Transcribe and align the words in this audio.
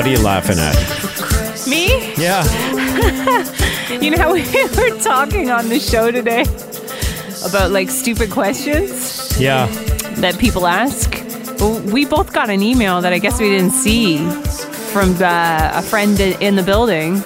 What 0.00 0.06
are 0.06 0.12
you 0.12 0.22
laughing 0.22 0.56
at? 0.58 1.68
Me? 1.68 2.14
Yeah. 2.14 2.42
You 4.00 4.10
know 4.10 4.16
how 4.16 4.32
we 4.32 4.40
were 4.92 4.98
talking 4.98 5.50
on 5.50 5.68
the 5.68 5.78
show 5.78 6.10
today 6.10 6.42
about 7.44 7.70
like 7.70 7.90
stupid 7.90 8.30
questions 8.30 9.38
Yeah. 9.38 9.66
that 10.22 10.38
people 10.38 10.66
ask? 10.66 11.22
Well, 11.60 11.82
we 11.92 12.06
both 12.06 12.32
got 12.32 12.48
an 12.48 12.62
email 12.62 13.02
that 13.02 13.12
I 13.12 13.18
guess 13.18 13.38
we 13.38 13.50
didn't 13.50 13.72
see 13.72 14.18
from 14.94 15.16
uh, 15.20 15.72
a 15.74 15.82
friend 15.82 16.18
in 16.18 16.54
the 16.56 16.62
building 16.62 17.16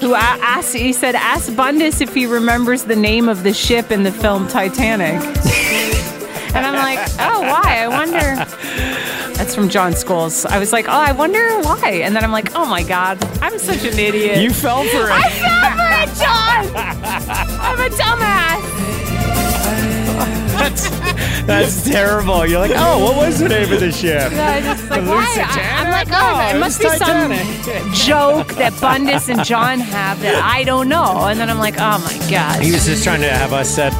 who 0.00 0.14
asked, 0.14 0.74
he 0.74 0.94
said, 0.94 1.14
ask 1.14 1.54
Bundus 1.54 2.00
if 2.00 2.14
he 2.14 2.24
remembers 2.24 2.84
the 2.84 2.96
name 2.96 3.28
of 3.28 3.42
the 3.42 3.52
ship 3.52 3.90
in 3.90 4.02
the 4.02 4.12
film 4.12 4.48
Titanic. 4.48 5.20
and 6.54 6.64
I'm 6.64 6.74
like, 6.74 7.00
oh, 7.18 7.42
why? 7.42 7.80
I 7.80 7.88
wonder. 7.88 8.46
From 9.56 9.70
John 9.70 9.92
Scholes. 9.92 10.44
I 10.44 10.58
was 10.58 10.70
like, 10.70 10.86
oh, 10.86 10.92
I 10.92 11.12
wonder 11.12 11.40
why. 11.62 12.02
And 12.04 12.14
then 12.14 12.22
I'm 12.22 12.30
like, 12.30 12.54
oh 12.54 12.66
my 12.66 12.82
God, 12.82 13.16
I'm 13.40 13.58
such 13.58 13.84
an 13.84 13.98
idiot. 13.98 14.42
You 14.42 14.50
fell 14.52 14.82
for 14.84 15.06
it. 15.06 15.10
I 15.10 15.30
fell 15.30 15.70
for 15.72 15.90
it, 16.02 16.10
John. 16.20 16.66
I'm 17.58 17.80
a 17.80 17.88
dumbass. 17.88 18.86
That's, 20.56 20.90
that's 21.46 21.84
terrible. 21.88 22.46
You're 22.46 22.58
like, 22.60 22.72
oh, 22.74 23.02
what 23.02 23.16
was 23.16 23.38
the 23.38 23.48
name 23.48 23.72
of 23.72 23.80
the 23.80 23.92
ship? 23.92 24.30
I 24.32 24.60
just 24.60 24.90
like, 24.90 25.02
why? 25.02 25.36
I, 25.38 25.82
I'm 25.82 25.90
like, 25.90 26.08
oh, 26.08 26.38
No, 26.38 26.48
it 26.50 26.56
it 26.56 26.60
must 26.60 26.80
be 26.80 26.88
some 26.90 27.32
joke 27.94 28.54
that 28.56 28.78
Bundus 28.80 29.28
and 29.30 29.42
John 29.44 29.78
have 29.80 30.20
that 30.20 30.42
I 30.42 30.64
don't 30.64 30.88
know. 30.88 31.26
And 31.28 31.40
then 31.40 31.48
I'm 31.48 31.58
like, 31.58 31.76
oh 31.78 31.98
my 31.98 32.30
God. 32.30 32.62
He 32.62 32.72
was 32.72 32.84
just 32.84 33.04
trying 33.04 33.22
to 33.22 33.30
have 33.30 33.52
us 33.52 33.70
set 33.74 33.92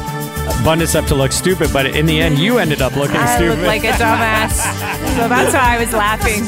Bundus 0.63 0.95
up 0.95 1.05
to 1.05 1.15
look 1.15 1.31
stupid, 1.31 1.71
but 1.71 1.85
in 1.85 2.05
the 2.05 2.19
end, 2.19 2.39
you 2.39 2.57
ended 2.57 2.81
up 2.81 2.95
looking 2.95 3.15
I 3.17 3.35
stupid. 3.35 3.59
look 3.59 3.67
like 3.67 3.83
a 3.83 3.91
dumbass. 3.93 4.51
so 5.17 5.27
that's 5.27 5.53
why 5.53 5.75
I 5.75 5.77
was 5.79 5.93
laughing. 5.93 6.43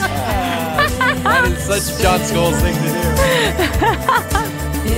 That 1.24 1.46
is 1.46 1.64
such 1.64 2.02
John 2.02 2.20
Scholes 2.22 2.60
thing 2.62 2.76
to 2.76 2.82
do. 2.82 2.90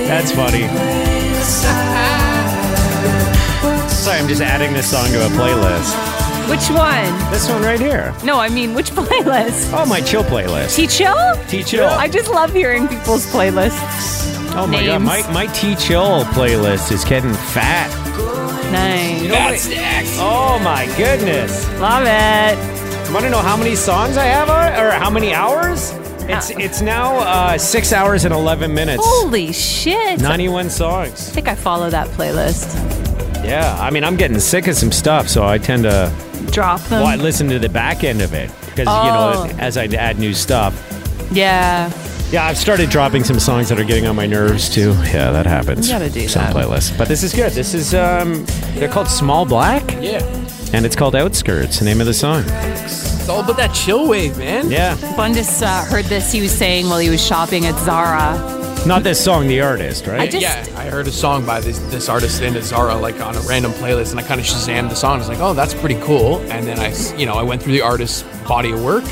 That's 0.06 0.32
funny. 0.32 0.66
Sorry, 3.88 4.18
I'm 4.18 4.26
just 4.28 4.40
adding 4.42 4.72
this 4.72 4.90
song 4.90 5.06
to 5.08 5.26
a 5.26 5.28
playlist. 5.30 5.94
Which 6.50 6.68
one? 6.76 7.06
This 7.30 7.48
one 7.48 7.62
right 7.62 7.78
here. 7.78 8.12
No, 8.24 8.40
I 8.40 8.48
mean, 8.48 8.74
which 8.74 8.90
playlist? 8.90 9.70
Oh, 9.72 9.86
my 9.86 10.00
chill 10.00 10.24
playlist. 10.24 10.74
T 10.74 10.86
Chill? 10.88 11.36
T 11.48 11.62
Chill. 11.62 11.86
I 11.86 12.08
just 12.08 12.28
love 12.30 12.52
hearing 12.52 12.88
people's 12.88 13.24
playlists. 13.26 14.20
Oh 14.54 14.66
my 14.66 14.84
god, 14.84 15.02
my, 15.02 15.22
my 15.32 15.46
T 15.46 15.76
Chill 15.76 16.24
playlist 16.34 16.90
is 16.90 17.04
getting 17.04 17.32
fat. 17.32 17.88
Nice. 18.72 19.68
Oh 20.18 20.58
my 20.62 20.86
goodness. 20.96 21.68
Love 21.78 22.04
it. 22.06 23.12
Want 23.12 23.24
to 23.24 23.30
know 23.30 23.40
how 23.42 23.56
many 23.56 23.74
songs 23.76 24.16
I 24.16 24.24
have 24.24 24.48
on 24.48 24.72
or 24.82 24.90
how 24.92 25.10
many 25.10 25.34
hours? 25.34 25.90
It's 26.28 26.50
Uh, 26.50 26.54
it's 26.58 26.80
now 26.80 27.16
uh, 27.18 27.58
six 27.58 27.92
hours 27.92 28.24
and 28.24 28.32
eleven 28.32 28.72
minutes. 28.72 29.02
Holy 29.04 29.52
shit. 29.52 30.20
Ninety-one 30.20 30.70
songs. 30.70 31.28
I 31.28 31.32
think 31.32 31.48
I 31.48 31.54
follow 31.54 31.90
that 31.90 32.06
playlist. 32.08 32.74
Yeah, 33.44 33.76
I 33.80 33.90
mean 33.90 34.04
I'm 34.04 34.16
getting 34.16 34.38
sick 34.40 34.66
of 34.68 34.74
some 34.76 34.92
stuff, 34.92 35.28
so 35.28 35.44
I 35.44 35.58
tend 35.58 35.82
to 35.82 36.10
Drop 36.50 36.80
them. 36.84 37.02
well, 37.02 37.06
I 37.08 37.16
listen 37.16 37.48
to 37.48 37.58
the 37.58 37.68
back 37.68 38.04
end 38.04 38.22
of 38.22 38.32
it 38.34 38.50
because 38.66 38.86
Oh. 38.88 39.04
you 39.04 39.10
know 39.50 39.58
as 39.58 39.76
I 39.76 39.84
add 39.86 40.18
new 40.18 40.32
stuff. 40.32 40.72
Yeah. 41.32 41.90
Yeah, 42.32 42.46
I've 42.46 42.56
started 42.56 42.88
dropping 42.88 43.24
some 43.24 43.38
songs 43.38 43.68
that 43.68 43.78
are 43.78 43.84
getting 43.84 44.06
on 44.06 44.16
my 44.16 44.24
nerves 44.26 44.70
too. 44.70 44.92
Yeah, 45.12 45.30
that 45.32 45.44
happens. 45.44 45.86
You 45.88 45.94
gotta 45.94 46.08
do 46.10 46.26
some 46.28 46.42
that. 46.44 46.54
playlists, 46.56 46.96
but 46.96 47.06
this 47.06 47.22
is 47.22 47.34
good. 47.34 47.52
This 47.52 47.74
is 47.74 47.92
um, 47.94 48.46
they're 48.74 48.88
called 48.88 49.08
Small 49.08 49.44
Black, 49.44 49.82
Yeah. 50.00 50.22
and 50.72 50.86
it's 50.86 50.96
called 50.96 51.14
Outskirts. 51.14 51.78
The 51.80 51.84
name 51.84 52.00
of 52.00 52.06
the 52.06 52.14
song. 52.14 52.42
It's 52.46 53.28
all 53.28 53.40
about 53.40 53.58
that 53.58 53.74
chill 53.74 54.08
wave, 54.08 54.38
man. 54.38 54.70
Yeah, 54.70 54.96
Bundus 55.14 55.60
uh, 55.60 55.84
heard 55.90 56.06
this. 56.06 56.32
He 56.32 56.40
was 56.40 56.50
saying 56.56 56.86
while 56.88 56.98
he 57.00 57.10
was 57.10 57.24
shopping 57.24 57.66
at 57.66 57.78
Zara. 57.80 58.32
not 58.86 59.02
this 59.04 59.22
song, 59.22 59.46
the 59.46 59.60
artist, 59.60 60.06
right? 60.06 60.20
I 60.22 60.26
just- 60.26 60.42
yeah, 60.42 60.64
I 60.76 60.86
heard 60.86 61.06
a 61.06 61.12
song 61.12 61.44
by 61.44 61.60
this 61.60 61.78
this 61.90 62.08
artist 62.08 62.40
in 62.40 62.60
Zara 62.62 62.96
like 62.96 63.20
on 63.20 63.36
a 63.36 63.40
random 63.40 63.72
playlist, 63.72 64.12
and 64.12 64.18
I 64.18 64.22
kind 64.22 64.40
of 64.40 64.46
shazammed 64.46 64.88
the 64.88 64.96
song. 64.96 65.16
I 65.16 65.18
was 65.18 65.28
like, 65.28 65.40
"Oh, 65.40 65.52
that's 65.52 65.74
pretty 65.74 66.00
cool." 66.00 66.38
And 66.50 66.66
then 66.66 66.78
I, 66.80 66.94
you 67.18 67.26
know, 67.26 67.34
I 67.34 67.42
went 67.42 67.62
through 67.62 67.74
the 67.74 67.82
artist's 67.82 68.22
body 68.48 68.72
of 68.72 68.82
work, 68.82 69.04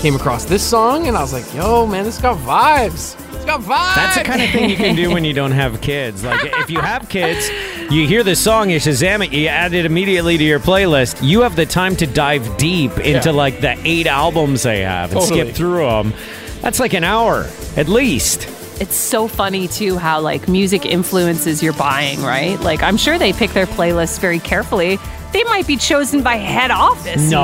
came 0.00 0.14
across 0.16 0.44
this 0.44 0.62
song, 0.62 1.06
and 1.08 1.16
I 1.16 1.20
was 1.20 1.32
like, 1.32 1.52
"Yo, 1.54 1.86
man, 1.86 2.04
this 2.04 2.18
got 2.20 2.38
vibes. 2.38 3.14
It's 3.34 3.44
got 3.44 3.60
vibes." 3.60 3.94
That's 3.94 4.16
the 4.18 4.24
kind 4.24 4.42
of 4.42 4.50
thing 4.50 4.70
you 4.70 4.76
can 4.76 4.96
do 4.96 5.10
when 5.10 5.24
you 5.24 5.32
don't 5.32 5.52
have 5.52 5.80
kids. 5.80 6.24
Like 6.24 6.40
if 6.44 6.70
you 6.70 6.80
have 6.80 7.08
kids, 7.08 7.50
you 7.90 8.06
hear 8.06 8.22
the 8.22 8.34
song, 8.34 8.70
you 8.70 8.78
Shazam 8.78 9.24
it, 9.26 9.32
you 9.32 9.48
add 9.48 9.74
it 9.74 9.84
immediately 9.84 10.38
to 10.38 10.44
your 10.44 10.58
playlist. 10.60 11.18
You 11.26 11.42
have 11.42 11.54
the 11.56 11.66
time 11.66 11.96
to 11.96 12.06
dive 12.06 12.56
deep 12.56 12.92
into 12.98 13.30
Yeah. 13.30 13.36
like 13.36 13.60
the 13.60 13.76
eight 13.84 14.06
albums 14.06 14.62
they 14.62 14.80
have 14.80 15.12
and 15.12 15.20
Totally. 15.20 15.40
skip 15.42 15.54
through 15.56 15.84
them. 15.86 16.14
That's 16.62 16.80
like 16.80 16.94
an 16.94 17.04
hour 17.04 17.46
at 17.76 17.88
least. 17.88 18.48
It's 18.80 18.96
so 18.96 19.28
funny 19.28 19.68
too 19.68 19.98
how 19.98 20.20
like 20.20 20.48
music 20.48 20.86
influences 20.86 21.62
your 21.62 21.74
buying, 21.74 22.22
right? 22.22 22.58
Like 22.60 22.82
I'm 22.82 22.96
sure 22.96 23.18
they 23.18 23.32
pick 23.34 23.50
their 23.52 23.66
playlists 23.66 24.18
very 24.18 24.38
carefully. 24.38 24.98
They 25.32 25.44
might 25.44 25.66
be 25.66 25.76
chosen 25.76 26.22
by 26.22 26.36
head 26.36 26.70
office 26.70 27.20
even. 27.26 27.34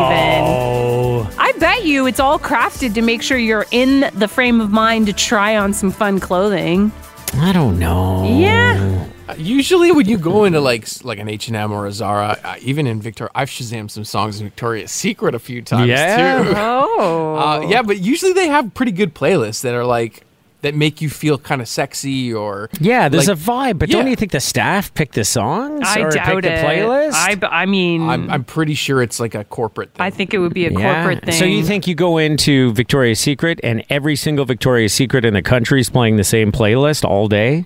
No. 1.25 1.31
I 1.39 1.53
bet 1.59 1.85
you 1.85 2.07
it's 2.07 2.21
all 2.21 2.39
crafted 2.39 2.95
to 2.95 3.03
make 3.03 3.23
sure 3.23 3.39
you're 3.39 3.67
in 3.71 4.11
the 4.15 4.29
frame 4.29 4.61
of 4.61 4.71
mind 4.71 5.07
to 5.07 5.13
try 5.13 5.57
on 5.57 5.73
some 5.73 5.91
fun 5.91 6.21
clothing. 6.21 6.93
I 7.39 7.53
don't 7.53 7.79
know. 7.79 8.27
Yeah. 8.39 9.07
Usually, 9.37 9.91
when 9.91 10.07
you 10.09 10.19
go 10.19 10.45
into 10.45 10.61
like 10.61 10.87
like 11.05 11.19
an 11.19 11.29
H 11.29 11.49
and 11.49 11.57
M 11.57 11.73
or 11.73 11.87
a 11.87 11.93
Zara, 11.93 12.39
uh, 12.45 12.55
even 12.61 12.87
in 12.87 13.03
Victoria, 13.03 13.31
I've 13.35 13.49
shazammed 13.51 13.91
some 13.91 14.05
songs 14.05 14.41
in 14.41 14.47
Victoria's 14.47 14.93
Secret 14.93 15.35
a 15.35 15.39
few 15.41 15.63
times 15.63 15.89
Yeah? 15.89 16.43
too. 16.45 16.53
Oh. 16.57 17.35
Uh, 17.47 17.61
yeah, 17.69 17.83
but 17.83 17.99
usually 17.99 18.33
they 18.33 18.49
have 18.49 18.73
pretty 18.73 18.93
good 18.93 19.15
playlists 19.15 19.61
that 19.63 19.75
are 19.75 19.85
like 19.85 20.25
that 20.67 20.75
make 20.75 21.01
you 21.01 21.09
feel 21.09 21.39
kind 21.39 21.63
of 21.63 21.69
sexy 21.69 22.35
or 22.35 22.69
Yeah, 22.81 23.09
there's 23.09 23.29
like- 23.29 23.37
a 23.39 23.41
vibe, 23.41 23.79
but 23.79 23.89
don't 23.89 24.09
you 24.09 24.17
think 24.17 24.33
the 24.33 24.41
staff 24.41 24.93
pick 24.95 25.13
the 25.13 25.25
songs 25.25 25.83
I 25.85 26.01
or 26.01 26.11
doubt 26.11 26.27
pick 26.27 26.43
the 26.43 26.53
it. 26.53 26.65
playlist? 26.65 27.13
I, 27.15 27.35
b- 27.37 27.47
I 27.49 27.67
mean, 27.67 28.09
I'm, 28.09 28.29
I'm 28.31 28.45
pretty 28.45 28.75
sure 28.75 29.01
it's 29.03 29.21
like 29.21 29.35
a 29.37 29.45
corporate 29.45 29.95
thing. 29.95 30.05
I 30.05 30.11
think 30.11 30.35
it 30.35 30.39
would 30.39 30.53
be 30.55 30.67
a 30.67 30.71
Yeah. 30.73 30.95
corporate 31.05 31.25
thing. 31.25 31.35
So 31.35 31.45
you 31.45 31.63
think 31.63 31.87
you 31.87 31.95
go 31.95 32.19
into 32.19 32.73
Victoria's 32.73 33.21
Secret 33.21 33.61
and 33.63 33.85
every 33.89 34.17
single 34.17 34.45
Victoria's 34.45 34.93
Secret 34.93 35.25
in 35.25 35.35
the 35.35 35.43
country 35.43 35.81
is 35.81 35.89
playing 35.89 36.17
the 36.17 36.25
same 36.25 36.51
playlist 36.53 37.05
all 37.05 37.29
day? 37.29 37.65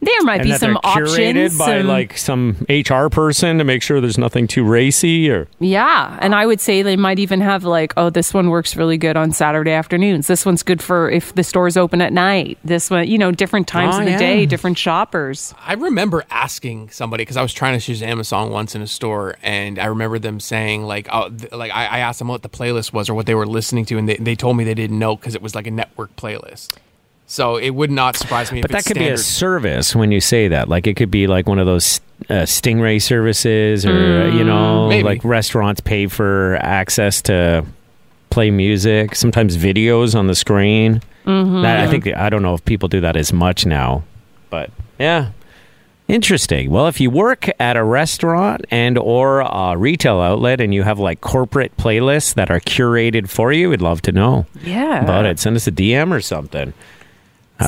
There 0.00 0.22
might 0.22 0.40
and 0.40 0.44
be 0.44 0.50
that 0.50 0.60
some 0.60 0.72
they're 0.82 0.92
curated 1.04 1.46
options? 1.46 1.58
by 1.58 1.78
some- 1.78 1.86
like 1.86 2.18
some 2.18 2.66
HR 2.68 3.08
person 3.08 3.58
to 3.58 3.64
make 3.64 3.82
sure 3.82 4.00
there's 4.00 4.18
nothing 4.18 4.46
too 4.46 4.64
racy 4.64 5.30
or 5.30 5.48
Yeah, 5.60 6.18
and 6.20 6.34
I 6.34 6.46
would 6.46 6.60
say 6.60 6.82
they 6.82 6.96
might 6.96 7.18
even 7.18 7.40
have 7.40 7.64
like, 7.64 7.92
oh, 7.96 8.10
this 8.10 8.32
one 8.34 8.50
works 8.50 8.76
really 8.76 8.98
good 8.98 9.16
on 9.16 9.32
Saturday 9.32 9.70
afternoons. 9.72 10.26
This 10.26 10.44
one's 10.46 10.62
good 10.62 10.82
for 10.82 11.10
if 11.10 11.34
the 11.34 11.44
store's 11.44 11.76
open 11.76 12.00
at 12.00 12.12
night. 12.12 12.58
This 12.64 12.90
one, 12.90 13.06
you 13.08 13.18
know, 13.18 13.30
different 13.32 13.68
times 13.68 13.94
Oh, 13.96 13.98
of 14.00 14.04
the 14.04 14.12
yeah. 14.12 14.18
day, 14.18 14.46
different 14.46 14.78
shoppers. 14.78 15.54
I 15.64 15.74
remember 15.74 16.24
asking 16.30 16.90
somebody 16.90 17.22
because 17.22 17.36
I 17.36 17.42
was 17.42 17.52
trying 17.52 17.78
to 17.78 17.84
choose 17.84 18.02
Amazon 18.02 18.50
once 18.50 18.74
in 18.74 18.82
a 18.82 18.86
store, 18.86 19.36
and 19.42 19.78
I 19.78 19.86
remember 19.86 20.18
them 20.18 20.40
saying 20.40 20.84
like, 20.84 21.08
oh, 21.12 21.28
th- 21.28 21.52
like 21.52 21.70
I, 21.72 21.86
I 21.86 21.98
asked 21.98 22.18
them 22.18 22.28
what 22.28 22.42
the 22.42 22.48
playlist 22.48 22.92
was 22.92 23.08
or 23.08 23.14
what 23.14 23.26
they 23.26 23.34
were 23.34 23.46
listening 23.46 23.84
to, 23.86 23.98
and 23.98 24.08
they, 24.08 24.16
they 24.16 24.34
told 24.34 24.56
me 24.56 24.64
they 24.64 24.74
didn't 24.74 24.98
know 24.98 25.16
because 25.16 25.34
it 25.34 25.42
was 25.42 25.54
like 25.54 25.66
a 25.66 25.70
network 25.70 26.14
playlist. 26.16 26.76
So 27.32 27.56
it 27.56 27.70
would 27.70 27.90
not 27.90 28.14
surprise 28.16 28.52
me 28.52 28.60
But 28.60 28.72
that 28.72 28.84
could 28.84 28.98
be 28.98 29.08
a 29.08 29.16
service 29.16 29.96
when 29.96 30.12
you 30.12 30.20
say 30.20 30.48
that. 30.48 30.68
Like 30.68 30.86
it 30.86 30.96
could 30.96 31.10
be 31.10 31.26
like 31.26 31.48
one 31.48 31.58
of 31.58 31.64
those 31.64 31.98
uh, 32.28 32.44
Stingray 32.44 33.00
services, 33.00 33.86
or 33.86 33.90
uh, 34.24 34.26
you 34.36 34.44
know, 34.44 34.86
Maybe. 34.90 35.02
like 35.02 35.24
restaurants 35.24 35.80
pay 35.80 36.08
for 36.08 36.56
access 36.60 37.22
to 37.22 37.64
play 38.28 38.50
music. 38.50 39.14
Sometimes 39.14 39.56
videos 39.56 40.14
on 40.14 40.26
the 40.26 40.34
screen. 40.34 41.00
That, 41.24 41.78
I 41.80 41.86
think 41.90 42.06
I 42.08 42.28
don't 42.28 42.42
know 42.42 42.52
if 42.52 42.62
people 42.66 42.90
do 42.90 43.00
that 43.00 43.16
as 43.16 43.32
much 43.32 43.64
now, 43.64 44.02
but 44.50 44.70
yeah, 44.98 45.30
Interesting. 46.08 46.70
Well, 46.70 46.88
if 46.88 47.00
you 47.00 47.08
work 47.08 47.48
at 47.58 47.78
a 47.78 47.82
restaurant 47.84 48.66
and 48.70 48.98
or 48.98 49.40
a 49.40 49.74
retail 49.78 50.20
outlet 50.20 50.60
and 50.60 50.74
you 50.74 50.82
have 50.82 50.98
like 50.98 51.22
corporate 51.22 51.74
playlists 51.78 52.34
that 52.34 52.50
are 52.50 52.60
curated 52.60 53.30
for 53.30 53.52
you, 53.54 53.70
we'd 53.70 53.80
love 53.80 54.02
to 54.02 54.12
know 54.12 54.44
Yeah. 54.62 55.02
about 55.02 55.24
it. 55.24 55.38
Send 55.38 55.56
us 55.56 55.66
a 55.66 55.72
DM 55.72 56.12
or 56.12 56.20
something. 56.20 56.74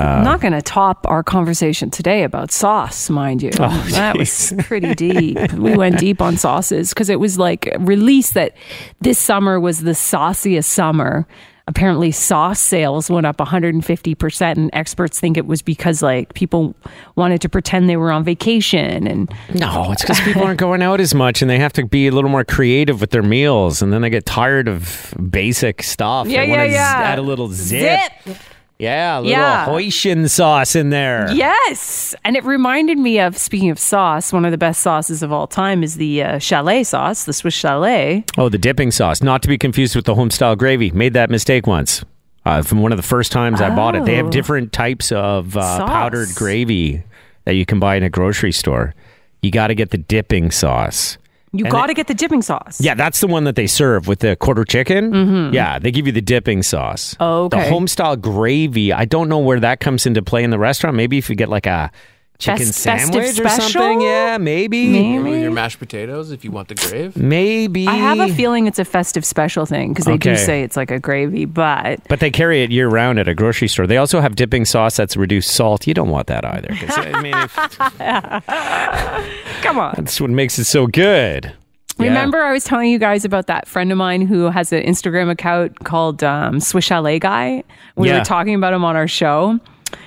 I'm 0.01 0.21
uh, 0.21 0.23
not 0.23 0.41
going 0.41 0.53
to 0.53 0.63
top 0.63 1.07
our 1.09 1.23
conversation 1.23 1.91
today 1.91 2.23
about 2.25 2.51
sauce, 2.51 3.11
mind 3.11 3.43
you. 3.43 3.51
Oh, 3.59 3.87
that 3.91 4.17
was 4.19 4.53
pretty 4.61 4.95
deep. 4.95 5.53
we 5.53 5.77
went 5.77 5.99
deep 5.99 6.21
on 6.21 6.37
sauces 6.37 6.91
because 6.91 7.09
it 7.09 7.21
was 7.21 7.39
like 7.39 7.75
released 7.79 8.35
that 8.35 8.57
this 9.01 9.19
summer 9.19 9.59
was 9.61 9.81
the 9.81 9.95
sauciest 9.95 10.71
summer. 10.71 11.27
Apparently, 11.67 12.11
sauce 12.11 12.61
sales 12.61 13.09
went 13.09 13.25
up 13.25 13.39
150%, 13.39 14.43
and 14.53 14.69
experts 14.75 15.19
think 15.19 15.39
it 15.39 15.47
was 15.47 15.63
because 15.63 16.03
like 16.03 16.35
people 16.35 16.75
wanted 17.17 17.41
to 17.41 17.49
pretend 17.49 17.89
they 17.89 17.97
were 17.97 18.13
on 18.13 18.23
vacation 18.23 19.07
and 19.07 19.33
No, 19.55 19.91
it's 19.91 20.03
because 20.03 20.21
people 20.21 20.43
aren't 20.43 20.61
going 20.61 20.83
out 20.83 21.01
as 21.01 21.15
much 21.15 21.41
and 21.41 21.51
they 21.51 21.59
have 21.59 21.73
to 21.75 21.87
be 21.87 22.07
a 22.07 22.11
little 22.11 22.29
more 22.29 22.45
creative 22.45 23.01
with 23.01 23.13
their 23.13 23.23
meals 23.23 23.81
and 23.81 23.95
then 23.95 24.03
they 24.03 24.11
get 24.11 24.27
tired 24.27 24.69
of 24.69 25.15
basic 25.31 25.83
stuff. 25.83 26.29
Yeah, 26.29 26.45
they 26.45 26.49
yeah, 26.49 26.65
yeah. 26.65 26.99
z- 26.99 27.05
add 27.05 27.19
a 27.19 27.23
little 27.23 27.49
zip. 27.49 28.13
Zip. 28.27 28.37
Yeah, 28.85 29.19
a 29.19 29.21
little 29.21 29.31
Yeah. 29.33 29.67
Haitian 29.67 30.29
sauce 30.29 30.77
in 30.77 30.91
there. 30.91 31.31
Yes. 31.33 32.15
And 32.25 32.37
it 32.37 32.45
reminded 32.45 32.99
me 32.99 33.19
of, 33.19 33.37
speaking 33.37 33.71
of 33.71 33.79
sauce, 33.79 34.33
one 34.33 34.45
of 34.45 34.51
the 34.53 34.59
best 34.59 34.81
sauces 34.83 35.23
of 35.23 35.33
all 35.33 35.47
time 35.47 35.83
is 35.83 35.97
the 35.97 36.23
uh, 36.23 36.39
chalet 36.39 36.85
sauce, 36.85 37.25
the 37.25 37.33
Swiss 37.33 37.55
chalet. 37.55 38.25
Oh, 38.39 38.49
the 38.49 38.59
dipping 38.59 38.91
sauce, 38.91 39.23
not 39.23 39.43
to 39.43 39.49
be 39.49 39.59
confused 39.59 39.97
with 39.97 40.05
the 40.05 40.15
home 40.15 40.31
style 40.31 40.57
gravy. 40.57 40.91
Made 40.91 41.15
that 41.15 41.31
mistake 41.31 41.67
once. 41.67 42.05
Uh, 42.47 42.61
from 42.63 42.83
one 42.83 42.93
of 42.93 42.99
the 42.99 43.03
first 43.03 43.33
times 43.33 43.61
I 43.63 43.75
bought 43.75 43.97
it, 43.97 44.05
they 44.05 44.17
have 44.17 44.27
Oh. 44.27 44.31
different 44.31 44.73
types 44.73 45.11
of 45.13 45.57
uh, 45.57 45.87
powdered 45.87 46.29
gravy 46.35 47.03
that 47.45 47.55
you 47.55 47.65
can 47.65 47.81
buy 47.81 47.97
in 47.97 48.03
a 48.03 48.11
grocery 48.11 48.53
store. 48.53 48.95
You 49.43 49.51
got 49.51 49.69
to 49.69 49.75
get 49.75 49.91
the 49.91 49.99
dipping 49.99 50.51
sauce. 50.51 51.17
You 51.57 51.65
got 51.71 51.87
to 51.87 51.95
get 51.95 52.09
the 52.09 52.15
dipping 52.15 52.43
sauce. 52.43 52.81
Yeah, 52.81 52.95
that's 52.95 53.21
the 53.21 53.27
one 53.27 53.45
that 53.45 53.55
they 53.55 53.67
serve 53.67 54.09
with 54.09 54.19
the 54.19 54.37
quarter 54.37 54.65
chicken. 54.65 55.53
Yeah, 55.53 55.79
they 55.79 55.91
give 55.91 56.07
you 56.07 56.13
the 56.13 56.21
dipping 56.21 56.63
sauce. 56.63 57.15
Mm-hmm. 57.15 57.23
Oh, 57.23 57.45
okay. 57.45 57.63
The 57.63 57.71
home 57.71 57.87
style 57.87 58.17
gravy. 58.17 58.93
I 58.93 59.05
don't 59.05 59.29
know 59.29 59.39
where 59.39 59.61
that 59.61 59.81
comes 59.81 60.05
into 60.05 60.23
play 60.23 60.43
in 60.43 60.51
the 60.51 60.59
restaurant. 60.59 60.97
Maybe 60.97 61.17
if 61.17 61.31
you 61.31 61.37
get 61.37 61.49
like 61.49 61.67
a 61.67 61.91
chicken 62.39 62.67
Fest- 62.67 62.79
sandwich 62.81 63.31
or 63.31 63.33
special? 63.49 63.61
something. 63.71 64.01
Yeah, 64.01 64.39
maybe. 64.39 64.89
Maybe. 64.91 65.31
With 65.31 65.43
your 65.43 65.51
mashed 65.53 65.79
potatoes, 65.79 66.31
if 66.31 66.45
you 66.45 66.51
want 66.51 66.69
the 66.69 66.75
grave. 66.75 67.17
Maybe. 67.17 67.87
I 67.87 67.95
have 67.95 68.19
a 68.21 68.33
feeling 68.35 68.67
it's 68.67 68.79
a 68.79 68.85
festive 68.85 69.25
special 69.25 69.67
thing 69.67 69.93
because 69.93 70.05
they 70.07 70.19
do 70.19 70.37
say 70.37 70.63
it's 70.63 70.77
like 70.77 70.91
a 70.91 70.99
gravy, 70.99 71.45
but 71.45 72.01
But 72.09 72.21
they 72.21 72.31
carry 72.31 72.63
it 72.63 72.71
year 72.71 72.89
round 72.89 73.19
at 73.19 73.29
a 73.29 73.35
grocery 73.35 73.69
store. 73.69 73.87
They 73.87 73.97
also 73.99 74.21
have 74.21 74.35
dipping 74.37 74.65
sauce 74.65 74.97
that's 74.97 75.17
reduced 75.17 75.51
salt. 75.53 75.87
You 75.87 75.95
don't 75.95 76.11
want 76.11 76.27
that 76.27 76.45
either. 76.45 76.69
'cause, 76.75 76.99
I 76.99 77.23
mean, 77.23 77.35
if, 77.37 77.55
come 79.63 79.79
on. 79.79 79.95
that's 79.97 80.21
what 80.21 80.31
makes 80.31 80.59
it 80.59 80.65
so 80.65 80.87
good. 80.87 81.53
Yeah. 81.99 82.09
Remember, 82.09 82.43
I 82.43 82.53
was 82.53 82.65
telling 82.65 82.91
you 82.91 82.99
guys 82.99 83.25
about 83.25 83.47
that 83.47 83.69
friend 83.69 83.93
of 83.93 83.99
mine 83.99 84.23
who 84.27 84.51
has 84.51 84.73
an 84.73 84.83
Instagram 84.83 85.31
account 85.31 85.85
called 85.85 86.25
um, 86.25 86.59
Swiss 86.59 86.85
Chalet 86.87 87.21
Guy. 87.21 87.63
We 87.95 88.09
Yeah. 88.09 88.19
were 88.19 88.25
talking 88.25 88.57
about 88.57 88.73
him 88.75 88.85
on 88.85 88.97
our 88.97 89.07
show. 89.07 89.61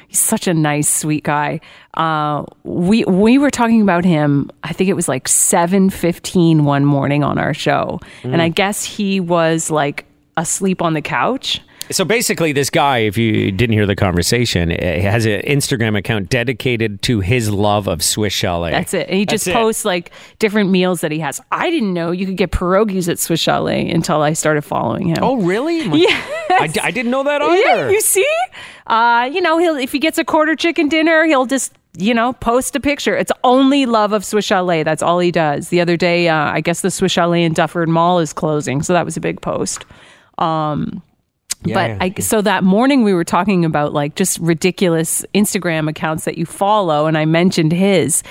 He's 0.07 0.19
such 0.19 0.47
a 0.47 0.53
nice, 0.53 0.87
sweet 0.89 1.23
guy. 1.23 1.59
Uh, 1.95 2.43
we 2.63 3.03
we 3.05 3.37
were 3.37 3.49
talking 3.51 3.81
about 3.81 4.05
him. 4.05 4.49
I 4.63 4.73
think 4.73 4.89
it 4.89 4.93
was 4.95 5.07
like 5.07 5.27
seven 5.27 5.89
fifteen 5.89 6.63
one 6.65 6.85
morning 6.85 7.23
on 7.23 7.37
our 7.37 7.53
show, 7.53 7.99
Mm. 8.23 8.33
and 8.33 8.41
I 8.41 8.49
guess 8.49 8.83
he 8.83 9.19
was 9.19 9.69
like 9.71 10.05
asleep 10.37 10.81
on 10.81 10.93
the 10.93 11.01
couch. 11.01 11.61
So 11.89 12.03
basically, 12.05 12.51
this 12.51 12.69
guy, 12.69 12.99
if 12.99 13.17
you 13.17 13.51
didn't 13.51 13.73
hear 13.73 13.85
the 13.85 13.95
conversation, 13.95 14.71
eh, 14.71 14.99
has 14.99 15.25
an 15.25 15.41
Instagram 15.41 15.97
account 15.97 16.29
dedicated 16.29 17.01
to 17.03 17.21
his 17.21 17.49
love 17.49 17.87
of 17.87 18.03
Swiss 18.03 18.33
Chalet. 18.33 18.71
That's 18.71 18.93
it. 18.93 19.07
And 19.07 19.17
he 19.17 19.25
just 19.25 19.45
That's 19.45 19.55
it. 19.55 19.59
posts 19.59 19.85
like 19.85 20.11
different 20.39 20.69
meals 20.69 21.01
that 21.01 21.11
he 21.11 21.19
has. 21.19 21.39
I 21.51 21.69
didn't 21.69 21.93
know 21.93 22.11
you 22.11 22.25
could 22.25 22.35
get 22.37 22.51
pierogies 22.51 23.07
at 23.09 23.19
Swiss 23.19 23.39
Chalet 23.39 23.89
until 23.89 24.21
I 24.21 24.33
started 24.33 24.63
following 24.63 25.07
him. 25.07 25.17
Oh, 25.21 25.37
really? 25.37 25.77
Yeah. 25.97 26.21
I, 26.49 26.71
I 26.83 26.91
didn't 26.91 27.11
know 27.11 27.23
that 27.23 27.41
either. 27.41 27.59
Yeah, 27.59 27.89
you 27.89 28.01
see? 28.01 28.25
Uh, 28.87 29.29
you 29.31 29.41
know, 29.41 29.57
he'll 29.57 29.75
if 29.75 29.91
he 29.91 29.99
gets 29.99 30.17
a 30.17 30.23
quarter 30.23 30.55
chicken 30.55 30.87
dinner, 30.89 31.25
he'll 31.25 31.45
just 31.45 31.73
you 31.97 32.13
know 32.13 32.33
post 32.33 32.75
a 32.75 32.79
picture. 32.79 33.15
It's 33.15 33.31
only 33.43 33.85
love 33.85 34.11
of 34.13 34.23
Swiss 34.23 34.45
Chalet. 34.45 34.83
That's 34.83 35.03
all 35.03 35.19
he 35.19 35.31
does. 35.31 35.69
The 35.69 35.81
other 35.81 35.97
day, 35.97 36.29
uh, 36.29 36.35
I 36.51 36.61
guess 36.61 36.81
the 36.81 36.89
Swiss 36.91 37.11
Chalet 37.11 37.43
in 37.43 37.53
Dufferin 37.53 37.91
Mall 37.91 38.19
is 38.19 38.31
closing, 38.33 38.81
so 38.81 38.93
that 38.93 39.05
was 39.05 39.17
a 39.17 39.19
big 39.19 39.41
post. 39.41 39.85
Um, 40.37 41.01
but 41.63 41.89
Yeah. 41.89 41.97
I, 41.99 42.13
so 42.19 42.41
that 42.41 42.63
morning 42.63 43.03
we 43.03 43.13
were 43.13 43.23
talking 43.23 43.65
about 43.65 43.93
like 43.93 44.15
just 44.15 44.39
ridiculous 44.39 45.25
Instagram 45.33 45.89
accounts 45.89 46.25
that 46.25 46.37
you 46.37 46.45
follow, 46.45 47.05
and 47.07 47.17
I 47.17 47.25
mentioned 47.25 47.71
his. 47.71 48.23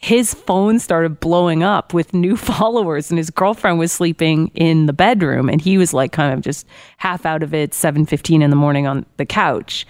His 0.00 0.32
phone 0.32 0.78
started 0.78 1.18
blowing 1.18 1.64
up 1.64 1.92
with 1.92 2.14
new 2.14 2.36
followers, 2.50 3.10
and 3.10 3.18
his 3.18 3.30
girlfriend 3.30 3.80
was 3.80 3.90
sleeping 3.90 4.48
in 4.54 4.86
the 4.86 4.92
bedroom, 4.92 5.48
and 5.48 5.60
he 5.60 5.76
was 5.76 5.92
like 5.92 6.12
kind 6.12 6.32
of 6.32 6.40
just 6.40 6.66
half 6.98 7.26
out 7.26 7.42
of 7.42 7.52
it, 7.52 7.74
seven 7.74 8.06
fifteen 8.06 8.40
in 8.40 8.50
the 8.50 8.56
morning 8.56 8.86
on 8.86 9.04
the 9.16 9.26
couch, 9.26 9.86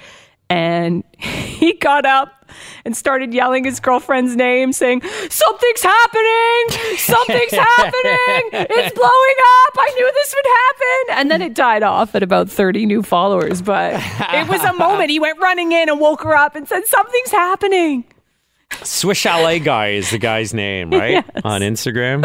and 0.51 1.05
he 1.19 1.75
got 1.75 2.05
up 2.07 2.35
and 2.85 2.97
started 2.97 3.35
yelling 3.35 3.65
his 3.65 3.79
girlfriend's 3.81 4.35
name, 4.35 4.73
saying, 4.73 5.03
"Something's 5.29 5.83
happening! 5.83 6.97
Something's 6.97 7.53
happening! 7.53 8.51
It's 8.53 8.95
blowing 8.95 9.37
up! 9.67 9.75
I 9.79 9.93
knew 9.97 10.11
this 10.15 10.35
would 10.35 10.47
happen!" 10.47 11.21
And 11.21 11.31
then 11.31 11.43
it 11.43 11.55
died 11.55 11.83
off 11.83 12.15
at 12.15 12.23
about 12.23 12.49
thirty 12.49 12.87
new 12.87 13.03
followers, 13.03 13.61
but 13.63 13.95
it 14.33 14.49
was 14.49 14.63
a 14.65 14.73
moment. 14.73 15.11
He 15.11 15.21
went 15.21 15.39
running 15.41 15.73
in 15.73 15.89
and 15.89 16.01
woke 16.01 16.23
her 16.23 16.35
up 16.37 16.57
and 16.57 16.67
said, 16.67 16.87
"Something's 16.87 17.31
happening." 17.31 18.05
Swiss 18.83 19.19
Chalet 19.19 19.59
guy 19.61 19.89
is 19.89 20.11
the 20.11 20.19
guy's 20.19 20.55
name, 20.55 20.91
right? 20.91 21.25
On 21.45 21.61
Instagram. 21.63 22.25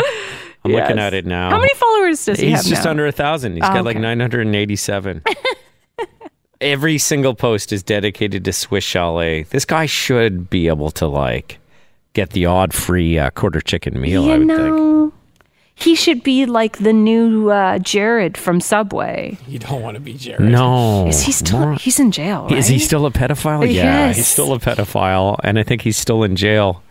I'm 0.65 0.71
looking 0.71 0.99
at 0.99 1.13
it 1.13 1.25
now. 1.25 1.49
How 1.49 1.57
many 1.59 1.73
followers 1.73 2.23
does 2.25 2.39
he 2.39 2.47
He's 2.47 2.55
have 2.57 2.65
He's 2.65 2.69
just 2.71 2.85
now? 2.85 2.91
under 2.91 3.05
a 3.07 3.11
thousand. 3.11 3.53
He's 3.55 3.63
Oh, 3.63 3.73
got 3.73 3.83
like 3.83 3.97
987. 3.97 5.23
Every 6.61 6.97
single 6.97 7.33
post 7.35 7.73
is 7.73 7.83
dedicated 7.83 8.45
to 8.45 8.53
Swiss 8.53 8.83
Chalet. 8.83 9.43
This 9.43 9.65
guy 9.65 9.85
should 9.85 10.49
be 10.49 10.67
able 10.67 10.91
to 10.91 11.07
like 11.07 11.59
get 12.13 12.29
the 12.31 12.45
odd 12.45 12.73
free 12.73 13.19
uh, 13.19 13.29
quarter 13.31 13.59
chicken 13.59 13.99
meal. 13.99 14.23
I 14.23 14.35
you 14.35 14.45
would 14.45 14.55
think. 14.55 14.59
know, 14.75 15.13
he 15.75 15.95
should 15.95 16.23
be 16.23 16.45
like 16.45 16.77
the 16.77 16.93
new 16.93 17.49
uh, 17.49 17.79
Jared 17.79 18.37
from 18.37 18.61
Subway. 18.61 19.37
You 19.47 19.59
don't 19.59 19.81
want 19.81 19.95
to 19.95 19.99
be 20.01 20.13
Jared. 20.13 20.41
No, 20.41 21.07
Is 21.07 21.21
he 21.23 21.31
still? 21.31 21.59
More- 21.59 21.73
He's 21.75 21.99
in 21.99 22.11
jail. 22.11 22.43
Right? 22.43 22.59
Is 22.59 22.67
he 22.67 22.79
still 22.79 23.05
a 23.07 23.11
pedophile? 23.11 23.63
Yeah, 23.65 23.83
Yes. 24.07 24.17
he's 24.17 24.27
still 24.27 24.53
a 24.53 24.59
pedophile, 24.59 25.37
and 25.43 25.57
I 25.59 25.63
think 25.63 25.81
he's 25.81 25.97
still 25.97 26.23
in 26.23 26.35
jail. 26.35 26.81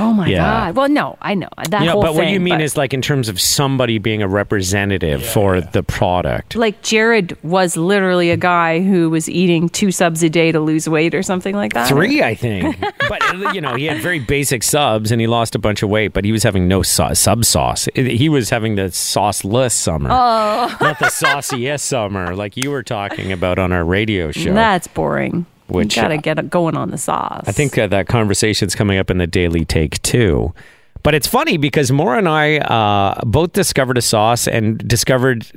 Oh 0.00 0.12
my 0.14 0.26
Yeah. 0.28 0.38
god! 0.38 0.76
Well, 0.76 0.88
no, 0.88 1.16
I 1.20 1.34
know 1.34 1.48
that 1.68 1.80
You 1.80 1.86
know, 1.86 1.92
whole 1.92 2.02
but 2.02 2.08
thing. 2.12 2.16
what 2.16 2.28
you 2.30 2.40
mean 2.40 2.54
but- 2.54 2.62
is 2.62 2.76
like 2.76 2.94
in 2.94 3.02
terms 3.02 3.28
of 3.28 3.38
somebody 3.40 3.98
being 3.98 4.22
a 4.22 4.28
representative 4.28 5.24
for 5.24 5.60
the 5.60 5.82
product. 5.82 6.56
like 6.56 6.80
Jared 6.82 7.36
was 7.42 7.76
literally 7.76 8.30
a 8.30 8.36
guy 8.36 8.80
who 8.80 9.10
was 9.10 9.28
eating 9.28 9.68
two 9.68 9.90
subs 9.90 10.22
a 10.22 10.30
day 10.30 10.52
to 10.52 10.60
lose 10.60 10.88
weight 10.88 11.14
or 11.14 11.22
something 11.22 11.54
like 11.54 11.72
that. 11.74 11.88
Three, 11.88 12.22
I 12.22 12.34
think. 12.34 12.76
but 13.08 13.20
you 13.54 13.60
know, 13.60 13.74
he 13.74 13.84
had 13.86 13.98
very 14.00 14.18
basic 14.20 14.62
subs, 14.62 15.12
and 15.12 15.20
he 15.20 15.26
lost 15.26 15.54
a 15.54 15.58
bunch 15.58 15.82
of 15.82 15.90
weight. 15.90 16.12
But 16.12 16.24
he 16.24 16.32
was 16.32 16.42
having 16.42 16.66
no 16.68 16.82
sau- 16.82 17.12
sub 17.12 17.44
sauce. 17.44 17.88
He 17.94 18.28
was 18.28 18.50
having 18.50 18.76
the 18.76 18.84
sauceless 18.90 19.72
summer, 19.72 20.08
Oh. 20.10 20.74
not 20.80 20.98
the 20.98 21.10
sauciest 21.10 21.84
summer, 21.86 22.34
like 22.34 22.56
you 22.56 22.70
were 22.70 22.82
talking 22.82 23.32
about 23.32 23.58
on 23.58 23.72
our 23.72 23.84
radio 23.84 24.30
show. 24.40 24.54
That's 24.54 24.86
boring. 24.86 25.46
Which, 25.70 25.96
you 25.96 26.02
gotta 26.02 26.16
uh, 26.16 26.20
get 26.20 26.38
it 26.38 26.50
going 26.50 26.76
on 26.76 26.90
the 26.90 26.98
sauce. 26.98 27.44
I 27.46 27.52
think 27.52 27.78
uh, 27.78 27.86
that 27.88 28.08
conversation's 28.08 28.74
coming 28.74 28.98
up 28.98 29.10
in 29.10 29.18
the 29.18 29.26
Daily 29.26 29.64
Take 29.64 30.00
too. 30.02 30.52
But 31.02 31.14
it's 31.14 31.26
funny 31.26 31.56
because 31.56 31.90
Maura 31.90 32.18
and 32.18 32.28
I 32.28 32.58
uh, 32.58 33.20
both 33.24 33.52
discovered 33.52 33.96
a 33.96 34.02
sauce 34.02 34.46
and 34.46 34.76
discovered, 34.86 35.50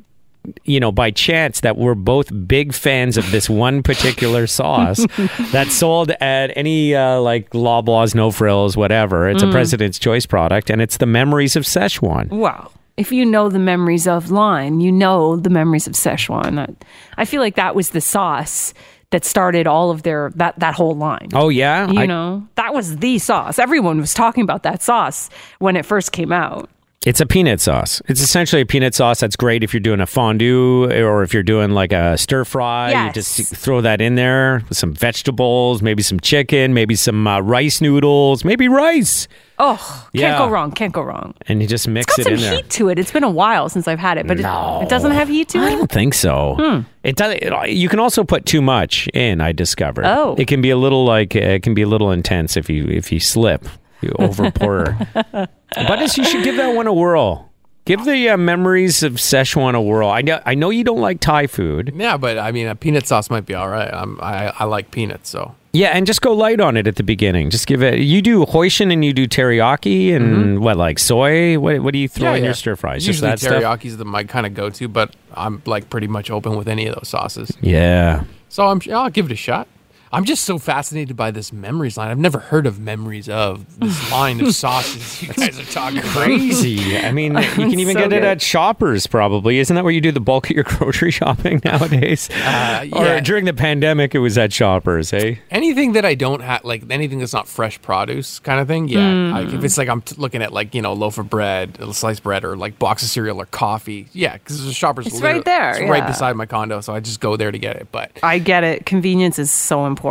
you 0.63 0.79
know, 0.79 0.91
by 0.91 1.11
chance 1.11 1.61
that 1.61 1.77
we're 1.77 1.95
both 1.95 2.31
big 2.47 2.73
fans 2.73 3.17
of 3.17 3.29
this 3.31 3.49
one 3.49 3.83
particular 3.83 4.47
sauce 4.59 5.05
that's 5.51 5.73
sold 5.73 6.11
at 6.11 6.55
any 6.55 6.95
uh, 6.95 7.19
like 7.19 7.49
Loblaws, 7.51 8.15
No 8.15 8.31
Frills, 8.31 8.77
whatever. 8.77 9.29
It's 9.29 9.43
a 9.43 9.51
President's 9.51 9.99
Choice 9.99 10.25
product, 10.25 10.69
and 10.69 10.81
it's 10.81 10.97
the 10.97 11.05
Memories 11.05 11.55
of 11.55 11.63
Szechuan. 11.63 12.29
Wow. 12.29 12.71
If 12.95 13.11
you 13.11 13.25
know 13.25 13.49
the 13.49 13.59
memories 13.59 14.05
of 14.07 14.29
line, 14.29 14.79
you 14.79 14.91
know 14.91 15.35
the 15.35 15.49
memories 15.49 15.87
of 15.87 15.93
Szechuan. 15.93 16.59
I, 16.59 17.21
I 17.21 17.25
feel 17.25 17.41
like 17.41 17.55
that 17.55 17.73
was 17.73 17.89
the 17.89 18.01
sauce 18.01 18.71
that 19.13 19.23
started 19.23 19.67
all 19.67 19.91
of 19.91 20.01
their 20.03 20.31
that 20.35 20.59
that 20.59 20.73
whole 20.73 20.95
line. 20.95 21.29
Oh 21.33 21.49
yeah, 21.49 21.87
You 21.89 22.01
I- 22.01 22.05
know, 22.07 22.45
that 22.55 22.73
was 22.73 22.97
the 22.97 23.19
sauce. 23.19 23.59
Everyone 23.59 23.99
was 24.01 24.13
talking 24.13 24.43
about 24.43 24.63
that 24.63 24.81
sauce 24.81 25.29
when 25.59 25.75
it 25.77 25.85
first 25.85 26.11
came 26.11 26.31
out. 26.31 26.69
It's 27.05 27.19
a 27.19 27.25
peanut 27.25 27.59
sauce. 27.59 28.01
It's 28.07 28.21
essentially 28.21 28.61
a 28.61 28.65
peanut 28.65 28.95
sauce 28.95 29.19
that's 29.19 29.35
great 29.35 29.61
if 29.63 29.73
you're 29.73 29.81
doing 29.81 29.99
a 29.99 30.05
fondue 30.05 30.85
or 31.05 31.21
if 31.23 31.33
you're 31.33 31.43
doing 31.43 31.71
like 31.71 31.91
a 31.91 32.17
stir 32.17 32.45
fry. 32.45 32.91
Yes. 32.91 33.07
You 33.37 33.43
just 33.45 33.55
throw 33.57 33.81
that 33.81 33.99
in 33.99 34.15
there 34.15 34.63
with 34.69 34.77
some 34.77 34.93
vegetables, 34.93 35.81
maybe 35.81 36.01
some 36.01 36.19
chicken, 36.21 36.73
maybe 36.73 36.95
some 36.95 37.27
uh, 37.27 37.41
rice 37.41 37.81
noodles, 37.81 38.45
maybe 38.45 38.67
rice, 38.69 39.27
Oh, 39.59 39.75
can't 39.77 40.09
Yeah. 40.13 40.37
go 40.39 40.49
wrong. 40.49 40.71
Can't 40.71 40.93
go 40.93 41.01
wrong. 41.03 41.35
and 41.47 41.61
you 41.61 41.67
just 41.67 41.87
mix 41.87 42.17
It's 42.17 42.27
got 42.27 42.33
it 42.33 42.39
some 42.39 42.45
in 42.45 42.51
there. 42.51 42.55
heat 42.63 42.69
to 42.71 42.89
it. 42.89 42.97
It's 42.97 43.11
been 43.11 43.23
a 43.23 43.29
while 43.29 43.69
since 43.69 43.87
I've 43.87 43.99
had 43.99 44.17
it, 44.17 44.25
but 44.25 44.39
No. 44.39 44.79
it, 44.81 44.85
it 44.85 44.89
doesn't 44.89 45.11
have 45.11 45.27
heat 45.29 45.49
to 45.49 45.59
it? 45.59 45.61
I 45.61 45.67
it. 45.73 45.75
don't 45.77 45.91
think 45.91 46.13
so. 46.15 46.55
Hmm. 46.57 46.79
It 47.03 47.17
does. 47.17 47.35
It, 47.35 47.69
you 47.69 47.87
can 47.89 47.99
also 47.99 48.23
put 48.23 48.45
too 48.45 48.61
much 48.61 49.07
in. 49.13 49.41
I 49.41 49.51
discovered. 49.51 50.05
Oh. 50.05 50.35
it 50.39 50.47
can 50.47 50.61
be 50.61 50.69
a 50.71 50.77
little 50.77 51.05
like 51.05 51.35
it 51.35 51.63
can 51.63 51.73
be 51.73 51.81
a 51.83 51.87
little 51.87 52.11
intense 52.11 52.55
if 52.57 52.69
you 52.69 52.85
if 52.85 53.11
you 53.11 53.19
slip. 53.19 53.67
You 54.01 54.11
over 54.19 54.51
pourer. 54.51 54.97
but 55.75 56.17
you 56.17 56.23
should 56.23 56.43
give 56.43 56.57
that 56.57 56.75
one 56.75 56.87
a 56.87 56.93
whirl. 56.93 57.49
Give 57.85 58.05
the 58.05 58.29
uh, 58.29 58.37
memories 58.37 59.03
of 59.03 59.13
Szechuan 59.15 59.75
a 59.75 59.81
whirl. 59.81 60.07
I 60.09 60.21
know, 60.21 60.41
I 60.45 60.55
know 60.55 60.69
you 60.69 60.85
don't 60.85 61.01
like 61.01 61.19
Thai 61.19 61.47
food. 61.47 61.91
Yeah, 61.93 62.15
but 62.15 62.37
I 62.37 62.53
mean, 62.53 62.67
a 62.67 62.75
peanut 62.75 63.05
sauce 63.07 63.29
might 63.29 63.45
be 63.45 63.53
all 63.55 63.67
right. 63.67 63.93
I'm, 63.93 64.17
I 64.21 64.53
I 64.57 64.63
like 64.63 64.89
peanuts, 64.91 65.29
so 65.29 65.53
Yeah, 65.73 65.89
and 65.89 66.07
just 66.07 66.21
go 66.21 66.31
light 66.31 66.61
on 66.61 66.77
it 66.77 66.87
at 66.87 66.95
the 66.95 67.03
beginning. 67.03 67.49
Just 67.49 67.67
give 67.67 67.83
it. 67.83 67.99
You 67.99 68.21
do 68.21 68.45
hoisin 68.45 68.93
and 68.93 69.03
you 69.03 69.11
do 69.11 69.27
teriyaki 69.27 70.15
and 70.15 70.61
what 70.61 70.77
like 70.77 70.97
soy. 70.97 71.59
What 71.59 71.81
what 71.83 71.91
do 71.91 71.99
you 71.99 72.07
throw 72.07 72.27
Mm-hmm. 72.27 72.31
yeah, 72.31 72.37
in 72.37 72.43
yeah. 72.43 72.47
your 72.47 72.53
stir 72.53 72.75
fries? 72.77 73.03
Just 73.03 73.21
Usually 73.21 73.31
that 73.31 73.39
teriyaki 73.61 73.85
is 73.85 73.97
the 73.97 74.05
my 74.05 74.23
kind 74.23 74.45
of 74.45 74.53
go 74.53 74.69
to, 74.69 74.87
but 74.87 75.13
I'm 75.33 75.61
like 75.65 75.89
pretty 75.89 76.07
much 76.07 76.31
open 76.31 76.55
with 76.55 76.69
any 76.69 76.87
of 76.87 76.95
those 76.95 77.09
sauces. 77.09 77.51
Yeah. 77.59 78.23
So 78.47 78.65
I'm 78.67 78.79
I'll 78.93 79.09
give 79.09 79.25
it 79.25 79.33
a 79.33 79.35
shot. 79.35 79.67
I'm 80.13 80.25
just 80.25 80.43
so 80.43 80.57
fascinated 80.59 81.15
by 81.17 81.31
this 81.31 81.51
memories 81.51 81.97
line. 81.97 82.11
I've 82.11 82.19
never 82.19 82.39
heard 82.39 82.67
of 82.67 82.79
memories 82.79 83.27
of 83.27 83.79
this 83.79 84.11
line 84.11 84.39
of 84.41 84.53
sauces 84.53 85.21
you 85.23 85.33
guys 85.33 85.59
are 85.59 85.63
talking 85.71 85.99
about. 85.99 86.11
Crazy. 86.11 86.97
I 86.97 87.11
mean, 87.11 87.33
you 87.37 87.41
can 87.41 87.79
even 87.79 87.95
So 87.95 88.01
get 88.01 88.13
it 88.13 88.23
at 88.23 88.41
Shoppers, 88.41 89.07
probably. 89.07 89.57
Isn't 89.57 89.75
that 89.75 89.83
where 89.83 89.91
you 89.93 90.01
do 90.01 90.11
the 90.11 90.19
bulk 90.19 90.49
of 90.49 90.55
your 90.55 90.63
grocery 90.67 91.09
shopping 91.11 91.61
nowadays? 91.65 92.29
Uh, 92.29 92.85
Or 92.93 93.21
during 93.21 93.45
the 93.45 93.53
pandemic, 93.53 94.13
it 94.13 94.19
was 94.19 94.37
at 94.37 94.53
Shoppers, 94.53 95.11
eh? 95.13 95.35
anything 95.49 95.93
that 95.93 96.05
I 96.05 96.13
don't 96.13 96.41
have, 96.41 96.63
like 96.63 96.83
anything 96.91 97.17
that's 97.17 97.33
not 97.33 97.47
fresh 97.47 97.81
produce 97.81 98.37
kind 98.39 98.59
of 98.59 98.67
thing. 98.67 98.89
Yeah, 98.89 99.33
like 99.33 99.51
if 99.53 99.63
it's 99.63 99.79
like 99.79 99.89
I'm 99.89 100.01
t- 100.01 100.15
looking 100.19 100.43
at 100.43 100.53
like 100.53 100.75
you 100.75 100.83
know 100.83 100.91
a 100.91 100.93
loaf 100.93 101.17
of 101.17 101.27
bread, 101.29 101.77
a 101.79 101.91
sliced 101.91 102.21
bread, 102.21 102.43
or 102.45 102.55
like 102.55 102.77
box 102.77 103.01
of 103.01 103.09
cereal 103.09 103.41
or 103.41 103.47
coffee. 103.47 104.07
Yeah, 104.13 104.33
because 104.33 104.63
the 104.63 104.73
shoppers 104.73 105.07
It's 105.07 105.21
right 105.21 105.43
there, 105.43 105.71
it's 105.71 105.89
right 105.89 106.05
beside 106.05 106.35
my 106.35 106.45
condo, 106.45 106.81
so 106.81 106.93
I 106.93 106.99
just 106.99 107.19
go 107.19 107.35
there 107.35 107.51
to 107.51 107.57
get 107.57 107.77
it. 107.77 107.87
But 107.91 108.11
I 108.21 108.37
get 108.37 108.63
it. 108.63 108.85
Convenience 108.85 109.39
is 109.39 109.49
so 109.51 109.87
important. 109.87 110.02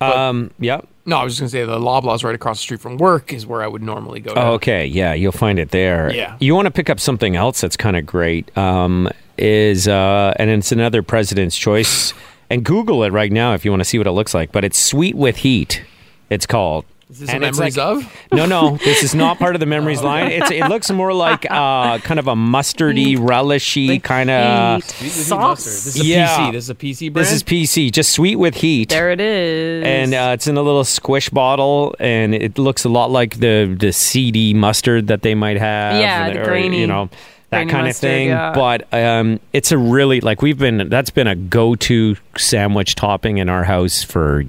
Um, 0.00 0.50
yep. 0.58 0.88
no, 1.04 1.18
I 1.18 1.24
was 1.24 1.34
just 1.34 1.40
gonna 1.40 1.50
say 1.50 1.64
the 1.64 1.78
Loblaws 1.78 2.24
right 2.24 2.34
across 2.34 2.58
the 2.58 2.62
street 2.62 2.80
from 2.80 2.96
work 2.96 3.32
is 3.32 3.46
where 3.46 3.62
I 3.62 3.66
would 3.66 3.82
normally 3.82 4.20
go. 4.20 4.34
To. 4.34 4.40
Oh, 4.40 4.52
okay, 4.54 4.86
yeah, 4.86 5.12
you'll 5.12 5.32
find 5.32 5.58
it 5.58 5.70
there. 5.70 6.12
Yeah. 6.12 6.36
You 6.40 6.54
want 6.54 6.66
to 6.66 6.70
pick 6.70 6.88
up 6.88 6.98
something 6.98 7.36
else 7.36 7.60
that's 7.60 7.76
kind 7.76 7.96
of 7.96 8.06
great. 8.06 8.56
Um, 8.56 9.08
is 9.36 9.88
uh, 9.88 10.34
and 10.36 10.50
it's 10.50 10.72
another 10.72 11.02
President's 11.02 11.56
Choice. 11.56 12.12
And 12.52 12.64
Google 12.64 13.04
it 13.04 13.12
right 13.12 13.30
now 13.30 13.54
if 13.54 13.64
you 13.64 13.70
want 13.70 13.80
to 13.80 13.84
see 13.84 13.96
what 13.96 14.08
it 14.08 14.10
looks 14.10 14.34
like. 14.34 14.50
But 14.50 14.64
it's 14.64 14.76
sweet 14.76 15.14
with 15.14 15.36
heat. 15.36 15.84
It's 16.30 16.46
called. 16.46 16.84
Is 17.10 17.18
this 17.18 17.28
And 17.30 17.38
a 17.42 17.50
memories 17.50 17.76
like- 17.76 17.84
of? 17.86 18.16
No, 18.32 18.46
no, 18.46 18.76
this 18.76 19.02
is 19.02 19.14
not 19.16 19.38
part 19.40 19.56
of 19.56 19.60
the 19.60 19.66
memories 19.66 20.00
line. 20.10 20.30
It's 20.30 20.50
it 20.52 20.68
looks 20.68 20.88
more 20.92 21.12
like 21.12 21.44
uh, 21.50 21.98
kind 21.98 22.20
of 22.20 22.28
a 22.28 22.34
mustardy, 22.36 23.16
relishy 23.16 24.00
kind 24.00 24.30
of. 24.30 24.78
Eat 24.78 24.84
Sweet 24.84 25.04
with 25.08 25.14
heat 25.16 25.22
sauce. 25.24 25.64
This 25.64 25.86
is 25.96 26.00
a 26.00 26.04
Yeah. 26.04 26.36
PC. 26.38 26.52
This 26.52 26.64
is 26.64 26.70
a 26.70 26.74
PC 26.76 27.12
brand. 27.12 27.26
This 27.26 27.32
is 27.32 27.42
PC, 27.42 27.90
just 27.90 28.12
sweet 28.12 28.36
with 28.36 28.54
heat. 28.54 28.90
There 28.90 29.10
it 29.10 29.20
is. 29.20 29.84
and 29.84 30.14
uh, 30.14 30.30
it's 30.34 30.46
in 30.46 30.56
a 30.56 30.62
little 30.62 30.84
squish 30.84 31.28
bottle, 31.30 31.96
and 31.98 32.34
it 32.34 32.56
looks 32.58 32.84
a 32.84 32.88
lot 32.88 33.10
like 33.10 33.40
the 33.40 33.74
the 33.78 33.92
seedy 33.92 34.54
mustard 34.54 35.08
that 35.08 35.22
they 35.22 35.34
might 35.34 35.58
have. 35.58 35.96
Yeah, 35.96 36.26
and- 36.26 36.36
the 36.36 36.42
or, 36.42 36.44
grainy- 36.44 36.80
you 36.80 36.86
know, 36.86 37.10
that 37.50 37.68
kind 37.68 37.86
mustard, 37.86 37.88
of 37.88 37.96
thing. 37.96 38.28
yeah. 38.28 38.52
But 38.52 38.92
um, 38.94 39.40
it's 39.52 39.72
a 39.72 39.78
really 39.78 40.20
like 40.20 40.42
we've 40.42 40.58
been. 40.58 40.88
That's 40.88 41.10
been 41.10 41.26
a 41.26 41.34
go 41.34 41.74
to 41.76 42.16
sandwich 42.36 42.94
topping 42.94 43.38
in 43.38 43.48
our 43.48 43.64
house 43.64 44.02
for 44.02 44.44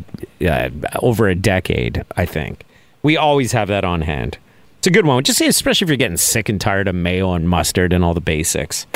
uh, 0.46 0.70
over 1.02 1.28
a 1.28 1.36
decade. 1.36 2.04
I 2.16 2.26
think 2.26 2.64
we 3.04 3.18
always 3.18 3.52
have 3.52 3.68
that 3.70 3.84
on 3.84 4.02
hand. 4.02 4.38
It's 4.78 4.88
a 4.88 4.92
good 4.92 5.06
one, 5.06 5.24
just 5.24 5.42
especially 5.42 5.86
if 5.86 5.90
you're 5.90 5.98
getting 5.98 6.18
sick 6.18 6.50
and 6.50 6.60
tired 6.60 6.88
of 6.88 6.96
mayo 6.96 7.34
and 7.34 7.48
mustard 7.48 7.94
and 7.94 8.04
all 8.04 8.14
the 8.14 8.22
basics. 8.22 8.88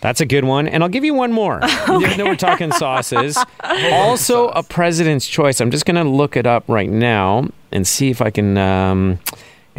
That's 0.00 0.22
a 0.22 0.26
good 0.26 0.44
one. 0.44 0.66
And 0.66 0.82
I'll 0.82 0.88
give 0.88 1.04
you 1.04 1.12
one 1.12 1.30
more. 1.30 1.60
Even 1.90 2.16
though 2.16 2.24
we're 2.24 2.36
talking 2.36 2.72
sauces. 2.72 3.36
also, 3.92 4.48
a 4.48 4.62
president's 4.62 5.26
choice. 5.26 5.60
I'm 5.60 5.70
just 5.70 5.84
going 5.84 6.02
to 6.02 6.10
look 6.10 6.38
it 6.38 6.46
up 6.46 6.64
right 6.68 6.88
now 6.88 7.50
and 7.70 7.86
see 7.86 8.08
if 8.08 8.22
I 8.22 8.30
can. 8.30 8.56
Um, 8.56 9.18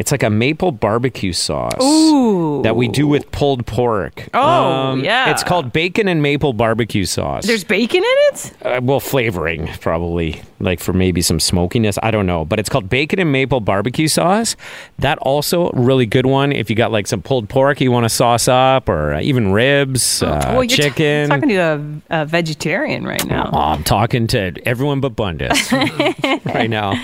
it's 0.02 0.10
like 0.10 0.24
a 0.24 0.30
maple 0.30 0.72
barbecue 0.72 1.32
sauce 1.32 1.80
Ooh. 1.80 2.60
that 2.64 2.74
we 2.74 2.88
do 2.88 3.06
with 3.06 3.30
pulled 3.30 3.64
pork. 3.68 4.34
Um, 4.34 4.42
Oh, 4.42 4.94
yeah. 4.96 5.30
It's 5.30 5.44
called 5.44 5.72
bacon 5.72 6.08
and 6.08 6.20
maple 6.20 6.52
barbecue 6.52 7.04
sauce. 7.04 7.46
There's 7.46 7.62
bacon 7.62 8.02
in 8.02 8.14
it? 8.34 8.52
uh, 8.66 8.80
well, 8.82 8.98
flavoring 8.98 9.68
probably, 9.80 10.42
like 10.58 10.80
for 10.80 10.92
maybe 10.92 11.22
some 11.22 11.38
smokiness. 11.38 12.00
I 12.02 12.10
don't 12.10 12.26
know, 12.26 12.44
but 12.44 12.58
it's 12.58 12.68
called 12.68 12.90
bacon 12.90 13.20
and 13.20 13.30
maple 13.30 13.60
barbecue 13.60 14.08
sauce. 14.08 14.56
That 14.98 15.18
also 15.18 15.70
really 15.70 16.06
good 16.06 16.26
one. 16.26 16.50
If 16.50 16.68
you 16.68 16.74
got 16.74 16.90
like 16.90 17.06
some 17.06 17.22
pulled 17.22 17.48
pork 17.48 17.80
you 17.80 17.92
want 17.92 18.02
to 18.04 18.08
sauce 18.08 18.48
up, 18.48 18.88
or 18.88 19.14
uh, 19.14 19.20
even 19.20 19.52
ribs, 19.52 20.20
uh, 20.20 20.40
well, 20.52 20.64
you're 20.64 20.90
t- 20.90 21.26
talking 21.28 21.48
to 21.50 21.56
a, 22.10 22.22
a 22.22 22.26
vegetarian 22.26 23.04
right 23.04 23.24
now. 23.24 23.50
Oh, 23.52 23.58
I'm 23.58 23.84
talking 23.84 24.26
to 24.28 24.52
everyone 24.66 25.00
but 25.00 25.14
Bundus 25.14 25.70
right 26.44 26.68
now. 26.68 26.94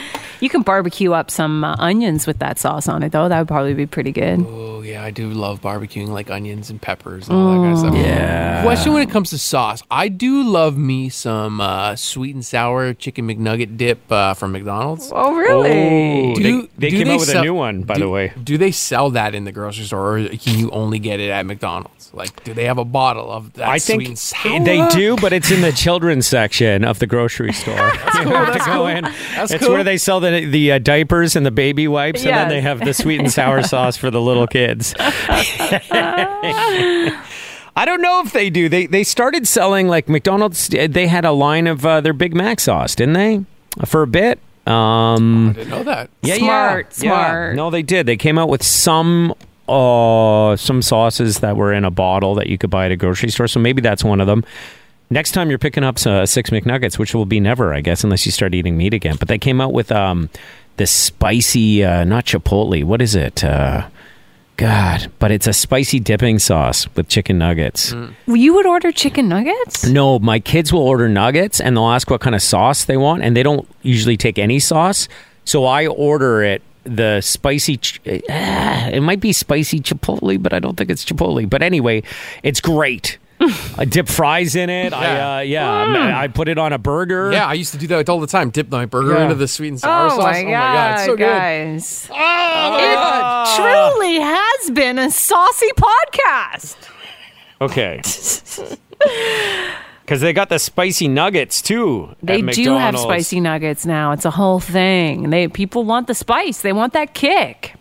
You 0.40 0.48
can 0.48 0.62
barbecue 0.62 1.12
up 1.12 1.30
some 1.30 1.64
uh, 1.64 1.74
onions 1.78 2.26
with 2.26 2.38
that 2.38 2.58
sauce 2.58 2.88
on 2.88 3.02
it, 3.02 3.12
though. 3.12 3.28
That 3.28 3.38
would 3.38 3.48
probably 3.48 3.74
be 3.74 3.86
pretty 3.86 4.12
good. 4.12 4.44
Oh 4.48 4.82
yeah, 4.82 5.02
I 5.02 5.10
do 5.10 5.30
love 5.30 5.60
barbecuing 5.60 6.08
like 6.08 6.30
onions 6.30 6.70
and 6.70 6.80
peppers 6.80 7.28
and 7.28 7.36
all 7.36 7.50
that 7.50 7.56
kind 7.56 7.72
of 7.72 7.78
stuff. 7.78 7.94
Yeah. 7.94 8.62
Question 8.62 8.92
when 8.92 9.02
it 9.02 9.10
comes 9.10 9.30
to 9.30 9.38
sauce, 9.38 9.82
I 9.90 10.08
do 10.08 10.42
love 10.48 10.76
me 10.78 11.08
some 11.08 11.60
uh, 11.60 11.96
sweet 11.96 12.34
and 12.34 12.44
sour 12.44 12.94
chicken 12.94 13.26
McNugget 13.28 13.76
dip 13.76 14.10
uh, 14.12 14.34
from 14.34 14.52
McDonald's. 14.52 15.10
Oh, 15.14 15.34
really? 15.34 16.32
Oh, 16.32 16.34
Do- 16.34 16.42
they, 16.42 16.68
they 16.78 16.90
do 16.90 16.96
came 16.98 17.06
they 17.08 17.14
out 17.14 17.20
with 17.20 17.34
a 17.34 17.42
new 17.42 17.54
one, 17.54 17.82
by 17.82 17.94
do, 17.94 18.00
the 18.00 18.08
way. 18.08 18.32
Do 18.42 18.58
they 18.58 18.70
sell 18.70 19.10
that 19.10 19.34
in 19.34 19.44
the 19.44 19.52
grocery 19.52 19.84
store, 19.86 20.18
or 20.18 20.28
can 20.28 20.58
you 20.58 20.70
only 20.70 20.98
get 20.98 21.18
it 21.20 21.30
at 21.30 21.44
McDonald's? 21.46 21.97
Like, 22.14 22.42
do 22.44 22.54
they 22.54 22.64
have 22.64 22.78
a 22.78 22.84
bottle 22.84 23.30
of 23.30 23.52
that 23.54 23.68
I 23.68 23.78
sweet 23.78 23.96
think 23.96 24.08
and 24.08 24.18
sour? 24.18 24.64
they 24.64 24.86
do, 24.88 25.16
but 25.16 25.32
it's 25.32 25.50
in 25.50 25.60
the 25.60 25.72
children's 25.72 26.26
section 26.26 26.84
of 26.84 26.98
the 26.98 27.06
grocery 27.06 27.52
store. 27.62 27.74
you 27.74 28.30
have 28.30 28.52
to 28.52 28.58
go 28.64 28.86
in. 28.86 29.04
That's 29.34 29.52
it's 29.52 29.64
cool. 29.64 29.74
where 29.74 29.84
they 29.84 29.98
sell 29.98 30.20
the 30.20 30.46
the 30.46 30.72
uh, 30.72 30.78
diapers 30.78 31.36
and 31.36 31.44
the 31.44 31.50
baby 31.50 31.88
wipes, 31.88 32.24
and 32.24 32.34
then 32.34 32.48
they 32.48 32.60
have 32.60 32.84
the 32.84 32.94
sweet 32.94 33.20
and 33.20 33.30
sour 33.30 33.62
sauce 33.72 33.96
for 33.96 34.10
the 34.10 34.20
little 34.20 34.46
kids. 34.46 34.94
I 35.00 36.14
don't 37.84 38.02
know 38.02 38.22
if 38.24 38.32
they 38.32 38.50
do. 38.50 38.68
They 38.68 38.86
they 38.86 39.04
started 39.04 39.46
selling 39.46 39.88
like 39.88 40.08
McDonald's. 40.08 40.68
They 40.68 41.06
had 41.06 41.24
a 41.24 41.32
line 41.32 41.66
of 41.66 41.84
uh, 41.86 42.00
their 42.00 42.12
Big 42.12 42.34
Mac 42.34 42.60
sauce, 42.60 42.94
didn't 42.94 43.14
they? 43.14 43.44
For 43.84 44.02
a 44.02 44.06
bit. 44.06 44.40
Um, 44.66 45.50
I 45.50 45.52
didn't 45.52 45.70
know 45.70 45.84
that. 45.84 46.10
yeah, 46.20 46.34
Smart, 46.36 46.98
yeah, 46.98 47.04
yeah. 47.10 47.24
smart. 47.26 47.56
No, 47.56 47.70
they 47.70 47.82
did. 47.82 48.04
They 48.06 48.18
came 48.18 48.36
out 48.36 48.50
with 48.50 48.62
some 48.62 49.34
uh 49.68 50.56
some 50.56 50.82
sauces 50.82 51.40
that 51.40 51.56
were 51.56 51.72
in 51.72 51.84
a 51.84 51.90
bottle 51.90 52.34
that 52.36 52.48
you 52.48 52.58
could 52.58 52.70
buy 52.70 52.86
at 52.86 52.92
a 52.92 52.96
grocery 52.96 53.30
store. 53.30 53.48
So 53.48 53.60
maybe 53.60 53.82
that's 53.82 54.02
one 54.04 54.20
of 54.20 54.26
them. 54.26 54.44
Next 55.10 55.32
time 55.32 55.48
you're 55.48 55.58
picking 55.58 55.84
up 55.84 56.04
uh, 56.06 56.26
six 56.26 56.50
McNuggets, 56.50 56.98
which 56.98 57.14
will 57.14 57.24
be 57.24 57.40
never, 57.40 57.72
I 57.72 57.80
guess, 57.80 58.04
unless 58.04 58.26
you 58.26 58.32
start 58.32 58.54
eating 58.54 58.76
meat 58.76 58.92
again. 58.92 59.16
But 59.18 59.28
they 59.28 59.38
came 59.38 59.60
out 59.60 59.72
with 59.72 59.90
um 59.92 60.28
this 60.76 60.90
spicy, 60.90 61.84
uh, 61.84 62.04
not 62.04 62.24
chipotle. 62.24 62.84
What 62.84 63.02
is 63.02 63.14
it? 63.14 63.42
Uh, 63.42 63.88
God, 64.56 65.10
but 65.20 65.30
it's 65.30 65.46
a 65.46 65.52
spicy 65.52 66.00
dipping 66.00 66.40
sauce 66.40 66.92
with 66.96 67.08
chicken 67.08 67.38
nuggets. 67.38 67.94
Well, 68.26 68.36
you 68.36 68.54
would 68.54 68.66
order 68.66 68.90
chicken 68.90 69.28
nuggets? 69.28 69.86
No, 69.86 70.18
my 70.18 70.40
kids 70.40 70.72
will 70.72 70.82
order 70.82 71.08
nuggets 71.08 71.60
and 71.60 71.76
they'll 71.76 71.86
ask 71.88 72.10
what 72.10 72.20
kind 72.20 72.34
of 72.34 72.42
sauce 72.42 72.84
they 72.84 72.96
want, 72.96 73.22
and 73.22 73.36
they 73.36 73.44
don't 73.44 73.68
usually 73.82 74.16
take 74.16 74.36
any 74.36 74.58
sauce. 74.58 75.06
So 75.44 75.64
I 75.64 75.86
order 75.86 76.42
it 76.42 76.62
the 76.88 77.20
spicy. 77.20 77.76
Ch- 77.76 78.00
ah, 78.30 78.88
it 78.88 79.00
might 79.00 79.20
be 79.20 79.32
spicy 79.32 79.80
chipotle, 79.80 80.42
but 80.42 80.52
I 80.52 80.58
don't 80.58 80.76
think 80.76 80.90
it's 80.90 81.04
chipotle. 81.04 81.48
But 81.48 81.62
anyway, 81.62 82.02
it's 82.42 82.60
great. 82.60 83.18
I 83.78 83.84
dip 83.84 84.08
fries 84.08 84.56
in 84.56 84.68
it. 84.68 84.92
I 84.92 85.02
Yeah. 85.02 85.36
uh, 85.36 85.40
yeah, 85.42 86.18
I 86.20 86.26
put 86.26 86.48
it 86.48 86.58
on 86.58 86.72
a 86.72 86.78
burger. 86.78 87.30
Yeah, 87.32 87.46
I 87.46 87.52
used 87.54 87.70
to 87.72 87.78
do 87.78 87.86
that 87.88 88.08
all 88.08 88.18
the 88.18 88.26
time. 88.26 88.50
Dip 88.50 88.68
my 88.68 88.84
burger 88.84 89.14
Yeah. 89.14 89.22
into 89.24 89.36
the 89.36 89.46
sweet 89.46 89.68
and 89.68 89.78
sour 89.80 90.06
Oh, 90.06 90.08
sauce. 90.10 90.18
my 90.18 90.40
oh 90.40 90.44
my 90.46 90.50
god, 90.50 90.94
it's 90.94 91.04
so 91.04 91.16
good. 91.16 91.26
guys. 91.28 92.08
Oh 92.10 92.14
my 92.16 92.78
It 92.82 92.94
god. 92.94 93.56
truly 93.56 94.20
has 94.20 94.70
been 94.72 94.98
a 94.98 95.10
saucy 95.12 95.70
podcast. 95.76 96.76
Okay. 97.60 98.00
Because 100.08 100.22
they 100.22 100.32
got 100.32 100.48
the 100.48 100.58
spicy 100.58 101.06
nuggets 101.06 101.60
too. 101.60 102.16
They 102.22 102.40
do 102.40 102.78
have 102.78 102.98
spicy 102.98 103.40
nuggets 103.40 103.84
now. 103.84 104.12
It's 104.12 104.24
a 104.24 104.30
whole 104.30 104.58
thing. 104.58 105.28
They 105.28 105.48
people 105.48 105.84
want 105.84 106.06
the 106.06 106.14
spice. 106.14 106.62
They 106.62 106.72
want 106.72 106.94
that 106.94 107.12
kick. 107.12 107.74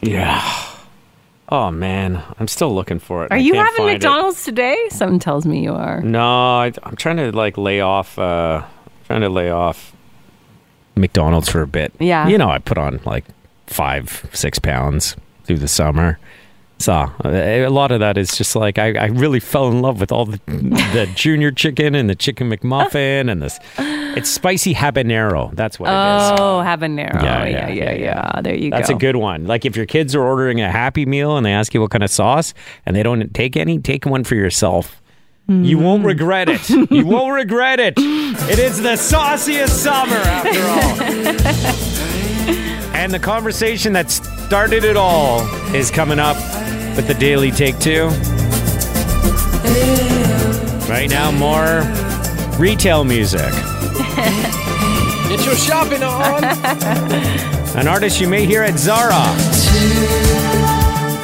Yeah. 0.00 0.40
Oh 1.48 1.72
man, 1.72 2.22
I'm 2.38 2.46
still 2.46 2.72
looking 2.72 3.00
for 3.00 3.24
it. 3.24 3.32
Are 3.32 3.34
I 3.34 3.38
you 3.38 3.54
having 3.54 3.78
find 3.78 3.90
it. 3.90 3.92
McDonald's 3.94 4.44
today? 4.44 4.78
Something 4.90 5.18
tells 5.18 5.44
me 5.44 5.64
you 5.64 5.74
are. 5.74 6.00
No, 6.02 6.22
I, 6.22 6.72
I'm 6.84 6.94
trying 6.94 7.16
to 7.16 7.32
like 7.32 7.58
lay 7.58 7.80
off. 7.80 8.16
Uh, 8.16 8.64
trying 9.06 9.22
to 9.22 9.28
lay 9.28 9.50
off 9.50 9.92
McDonald's 10.94 11.48
for 11.48 11.62
a 11.62 11.66
bit. 11.66 11.92
Yeah. 11.98 12.28
you 12.28 12.38
know, 12.38 12.48
I 12.48 12.58
put 12.58 12.78
on 12.78 13.00
like 13.04 13.24
five, 13.66 14.30
six 14.32 14.60
pounds 14.60 15.16
through 15.46 15.58
the 15.58 15.66
summer. 15.66 16.20
So 16.80 16.92
uh, 16.94 17.28
a 17.28 17.68
lot 17.68 17.92
of 17.92 18.00
that 18.00 18.16
is 18.16 18.36
just 18.36 18.56
like 18.56 18.78
I, 18.78 18.94
I 18.94 19.06
really 19.08 19.38
fell 19.38 19.68
in 19.68 19.82
love 19.82 20.00
with 20.00 20.10
all 20.10 20.24
the 20.24 20.40
the 20.46 21.06
junior 21.14 21.50
chicken 21.50 21.94
and 21.94 22.08
the 22.08 22.14
chicken 22.14 22.50
McMuffin 22.50 23.30
and 23.30 23.42
this. 23.42 23.60
It's 23.78 24.30
spicy 24.30 24.74
habanero. 24.74 25.54
That's 25.54 25.78
what 25.78 25.88
it 25.90 25.92
is. 25.92 26.40
Oh, 26.40 26.62
habanero. 26.64 27.22
Yeah, 27.22 27.44
Yeah, 27.44 27.68
yeah, 27.68 27.68
yeah, 27.68 27.92
yeah. 27.92 28.40
There 28.42 28.54
you 28.54 28.70
go. 28.70 28.76
That's 28.78 28.88
a 28.88 28.94
good 28.94 29.16
one. 29.16 29.46
Like 29.46 29.66
if 29.66 29.76
your 29.76 29.84
kids 29.86 30.14
are 30.14 30.22
ordering 30.22 30.62
a 30.62 30.70
Happy 30.70 31.04
Meal 31.04 31.36
and 31.36 31.44
they 31.44 31.52
ask 31.52 31.74
you 31.74 31.82
what 31.82 31.90
kind 31.90 32.02
of 32.02 32.10
sauce 32.10 32.54
and 32.86 32.96
they 32.96 33.02
don't 33.02 33.32
take 33.34 33.56
any, 33.58 33.78
take 33.78 34.06
one 34.06 34.24
for 34.24 34.34
yourself. 34.34 34.96
You 35.48 35.78
Mm. 35.78 35.82
won't 35.82 36.04
regret 36.04 36.48
it. 36.48 36.70
you 36.90 37.04
won't 37.04 37.34
regret 37.34 37.78
it. 37.80 37.94
It 37.98 38.58
is 38.58 38.80
the 38.80 38.96
sauciest 38.96 39.82
summer 39.82 40.16
after 40.16 40.62
all. 40.64 40.96
And 43.00 43.12
the 43.12 43.18
conversation 43.18 43.92
that 43.94 44.10
started 44.50 44.82
it 44.82 44.96
all 44.96 45.42
is 45.76 45.92
coming 45.92 46.18
up 46.18 46.34
with 46.96 47.06
the 47.06 47.14
Daily 47.14 47.52
Take 47.52 47.78
Two. 47.78 48.08
Right 50.90 51.06
now, 51.08 51.30
more 51.30 51.84
retail 52.58 53.04
music. 53.04 53.42
Get 55.28 55.46
your 55.46 55.54
shopping 55.54 56.02
on. 56.02 56.42
An 57.78 57.86
artist 57.86 58.20
you 58.20 58.26
may 58.26 58.44
hear 58.44 58.64
at 58.64 58.76
Zara 58.76 59.12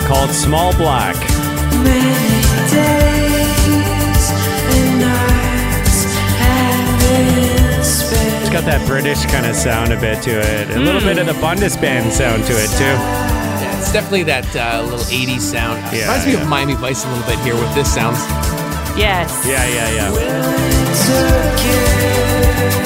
called 0.07 0.31
Small 0.31 0.73
Black. 0.77 1.17
Got 8.57 8.65
that 8.65 8.87
British 8.87 9.23
kind 9.27 9.45
of 9.45 9.55
sound 9.55 9.93
a 9.93 10.01
bit 10.01 10.23
to 10.23 10.31
it. 10.31 10.71
A 10.71 10.79
little 10.81 11.03
bit 11.03 11.19
of 11.19 11.27
the 11.27 11.35
Bundesband 11.35 12.11
sound 12.11 12.43
to 12.45 12.53
it 12.55 12.71
too. 12.71 12.85
yeah, 12.85 13.79
it's 13.79 13.93
definitely 13.93 14.23
that 14.23 14.47
uh, 14.57 14.83
little 14.83 14.99
80s 15.01 15.41
sound. 15.41 15.79
Yeah, 15.95 16.05
Reminds 16.05 16.25
me 16.27 16.33
yeah. 16.33 16.43
of 16.43 16.49
Miami 16.49 16.73
Vice 16.75 17.05
a 17.05 17.09
little 17.11 17.27
bit 17.27 17.39
here 17.41 17.55
with 17.55 17.75
this 17.75 17.93
sounds. 17.93 18.17
Yes. 18.97 19.45
Yeah, 19.47 19.67
yeah, 19.67 20.09
yeah. 22.73 22.86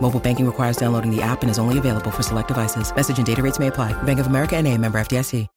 Mobile 0.00 0.20
banking 0.20 0.46
requires 0.46 0.76
downloading 0.76 1.10
the 1.14 1.22
app 1.22 1.42
and 1.42 1.50
is 1.50 1.58
only 1.58 1.78
available 1.78 2.10
for 2.10 2.22
select 2.22 2.48
devices. 2.48 2.94
Message 2.94 3.16
and 3.16 3.26
data 3.26 3.42
rates 3.42 3.58
may 3.58 3.68
apply. 3.68 3.92
Bank 4.02 4.18
of 4.20 4.26
America 4.26 4.56
and 4.56 4.68
a 4.68 4.76
member 4.76 4.98
FDIC. 4.98 5.48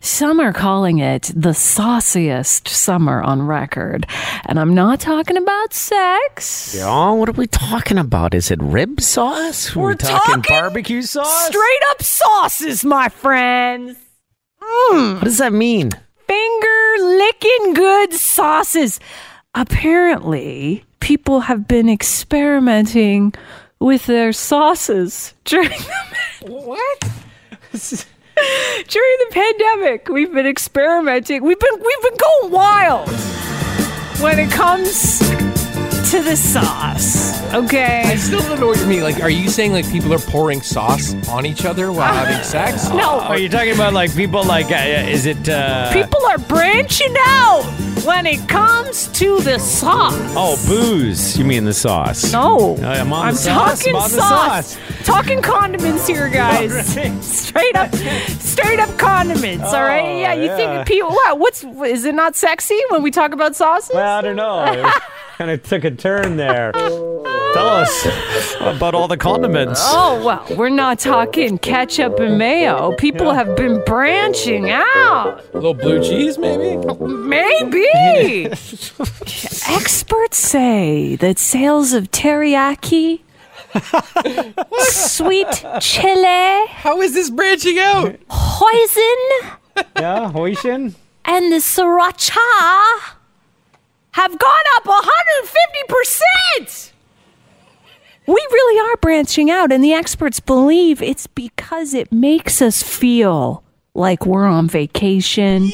Some 0.00 0.40
are 0.40 0.52
calling 0.52 0.98
it 0.98 1.32
the 1.34 1.54
sauciest 1.54 2.68
summer 2.68 3.22
on 3.22 3.42
record. 3.42 4.06
And 4.44 4.60
I'm 4.60 4.74
not 4.74 5.00
talking 5.00 5.36
about 5.36 5.72
sex. 5.72 6.74
Yeah, 6.76 7.10
what 7.10 7.28
are 7.28 7.32
we 7.32 7.46
talking 7.46 7.98
about? 7.98 8.34
Is 8.34 8.50
it 8.50 8.62
rib 8.62 9.00
sauce? 9.00 9.74
We're 9.74 9.88
we 9.88 9.96
talking, 9.96 10.42
talking 10.42 10.54
barbecue 10.54 11.02
sauce? 11.02 11.46
Straight 11.46 11.82
up 11.90 12.02
sauces, 12.02 12.84
my 12.84 13.08
friends. 13.08 13.96
Hmm, 14.60 15.14
what 15.14 15.24
does 15.24 15.38
that 15.38 15.52
mean? 15.52 15.90
Finger 16.26 16.94
licking 16.98 17.74
good 17.74 18.12
sauces. 18.12 19.00
Apparently, 19.54 20.84
people 21.00 21.40
have 21.40 21.66
been 21.66 21.88
experimenting 21.88 23.32
with 23.78 24.06
their 24.06 24.32
sauces 24.32 25.34
during 25.44 25.68
the 25.70 25.94
What? 26.46 27.02
during 27.72 29.16
the 29.18 29.28
pandemic. 29.30 30.08
We've 30.08 30.32
been 30.32 30.46
experimenting. 30.46 31.42
We've 31.42 31.58
been 31.58 31.74
we've 31.74 32.02
been 32.02 32.16
going 32.16 32.52
wild 32.52 33.08
when 34.20 34.38
it 34.38 34.50
comes 34.50 35.20
to 36.10 36.22
the 36.22 36.36
sauce. 36.36 37.42
Okay. 37.52 38.02
I 38.06 38.16
still 38.16 38.40
don't 38.40 38.60
know 38.60 38.68
what 38.68 38.78
you 38.78 38.86
mean. 38.86 39.02
Like, 39.02 39.22
are 39.22 39.30
you 39.30 39.48
saying 39.48 39.72
like 39.72 39.88
people 39.90 40.12
are 40.14 40.18
pouring 40.18 40.60
sauce 40.60 41.14
on 41.28 41.44
each 41.46 41.64
other 41.64 41.90
while 41.90 42.12
having 42.12 42.42
sex? 42.44 42.88
No. 42.90 43.20
Are 43.20 43.38
you 43.38 43.48
talking 43.48 43.72
about 43.74 43.92
like 43.92 44.14
people 44.14 44.44
like, 44.44 44.70
uh, 44.70 44.76
is 45.08 45.26
it, 45.26 45.48
uh, 45.48 45.92
People 45.92 46.24
are 46.26 46.38
branching 46.38 47.14
out 47.18 47.62
when 48.04 48.24
it 48.26 48.48
comes 48.48 49.08
to 49.08 49.40
the 49.40 49.58
sauce. 49.58 50.14
oh, 50.36 50.56
booze? 50.68 51.36
You 51.36 51.44
mean 51.44 51.64
the 51.64 51.74
sauce? 51.74 52.32
No, 52.32 52.76
Uh, 52.76 52.86
I'm 52.86 53.12
on 53.12 53.32
the 53.32 53.38
sauce, 53.38 53.78
talking 53.80 53.96
I'm 53.96 54.02
on 54.02 54.10
the 54.10 54.16
sauce. 54.18 54.66
sauce. 54.76 55.06
Talking 55.06 55.42
condiments 55.42 56.06
here, 56.06 56.28
guys. 56.28 56.96
Alright. 56.96 57.22
Straight 57.24 57.74
up, 57.76 57.92
straight 57.94 58.78
up 58.78 58.96
condiments. 58.98 59.64
all 59.64 59.82
right. 59.82 60.20
Yeah, 60.20 60.34
you 60.34 60.44
yeah. 60.44 60.56
think 60.56 60.86
people? 60.88 61.10
What? 61.10 61.38
What's? 61.38 61.64
Is 61.64 62.04
it 62.04 62.14
not 62.14 62.36
sexy 62.36 62.78
when 62.90 63.02
we 63.02 63.10
talk 63.10 63.32
about 63.32 63.56
sauces? 63.56 63.90
Well, 63.94 64.18
I 64.18 64.20
don't 64.22 64.36
know. 64.36 64.90
kind 65.36 65.50
of 65.50 65.62
took 65.62 65.84
a 65.84 65.90
turn 65.90 66.36
there. 66.36 66.72
Tell 66.72 67.68
us 67.68 68.06
about 68.60 68.94
all 68.94 69.08
the 69.08 69.16
condiments. 69.16 69.80
Oh 69.82 70.22
well, 70.24 70.44
we're 70.56 70.68
not 70.68 70.98
talking 70.98 71.56
ketchup 71.58 72.18
and 72.20 72.36
mayo. 72.38 72.94
People 72.96 73.32
have 73.32 73.56
been 73.56 73.82
branching 73.86 74.70
out. 74.70 75.42
A 75.52 75.54
little 75.54 75.72
blue 75.74 76.02
cheese, 76.02 76.36
maybe? 76.38 76.76
Maybe. 77.00 78.46
Experts 79.68 80.36
say 80.38 81.16
that 81.16 81.38
sales 81.38 81.92
of 81.94 82.10
teriyaki, 82.10 83.20
sweet 84.90 85.64
chili, 85.80 86.66
How 86.68 87.00
is 87.00 87.14
this 87.14 87.30
branching 87.30 87.78
out? 87.78 88.16
hoisin, 88.28 89.56
Yeah, 89.96 90.30
Hoishin? 90.32 90.94
and 91.24 91.52
the 91.52 91.56
sriracha 91.56 93.15
have 94.16 94.38
gone 94.38 94.64
up 94.76 94.84
150%. 94.84 96.92
We 98.26 98.46
really 98.50 98.90
are 98.90 98.96
branching 98.96 99.50
out, 99.50 99.70
and 99.70 99.84
the 99.84 99.92
experts 99.92 100.40
believe 100.40 101.02
it's 101.02 101.26
because 101.26 101.92
it 101.92 102.10
makes 102.10 102.62
us 102.62 102.82
feel 102.82 103.62
like 103.92 104.24
we're 104.24 104.46
on 104.46 104.68
vacation. 104.68 105.70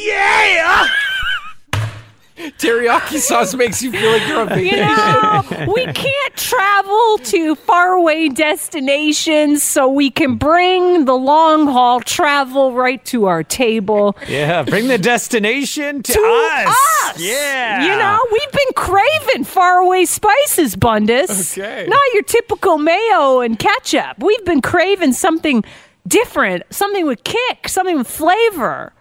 Teriyaki 2.36 3.18
sauce 3.18 3.54
makes 3.54 3.82
you 3.82 3.92
feel 3.92 4.10
like 4.10 4.26
you're 4.26 4.40
on 4.40 4.48
vacation. 4.48 4.78
You 4.78 5.66
know, 5.66 5.72
we 5.74 5.84
can't 5.92 6.34
travel 6.36 7.18
to 7.24 7.54
faraway 7.56 8.28
destinations, 8.30 9.62
so 9.62 9.86
we 9.88 10.10
can 10.10 10.36
bring 10.36 11.04
the 11.04 11.14
long 11.14 11.66
haul 11.66 12.00
travel 12.00 12.72
right 12.72 13.04
to 13.06 13.26
our 13.26 13.42
table. 13.42 14.16
Yeah, 14.28 14.62
bring 14.62 14.88
the 14.88 14.98
destination 14.98 16.02
to, 16.02 16.12
To 16.12 16.20
us. 16.20 16.76
us. 17.10 17.20
Yeah. 17.20 17.82
You 17.84 17.98
know, 17.98 18.18
we've 18.32 18.52
been 18.52 18.72
craving 18.76 19.44
faraway 19.44 20.04
spices, 20.06 20.74
Bundus. 20.76 21.56
Okay. 21.56 21.86
Not 21.88 22.00
your 22.14 22.22
typical 22.22 22.78
mayo 22.78 23.40
and 23.40 23.58
ketchup. 23.58 24.18
We've 24.18 24.44
been 24.44 24.62
craving 24.62 25.12
something 25.12 25.64
different, 26.08 26.62
something 26.70 27.06
with 27.06 27.22
kick, 27.24 27.68
something 27.68 27.98
with 27.98 28.08
flavor. 28.08 28.92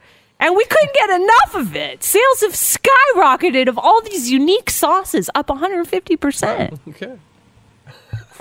And 0.41 0.55
we 0.55 0.65
couldn't 0.65 0.93
get 0.93 1.09
enough 1.11 1.55
of 1.55 1.75
it. 1.75 2.03
Sales 2.03 2.41
have 2.41 2.53
skyrocketed 2.53 3.69
of 3.69 3.77
all 3.77 4.01
these 4.01 4.29
unique 4.31 4.69
sauces, 4.71 5.29
up 5.35 5.47
150%. 5.47 6.79
Okay. 6.89 7.17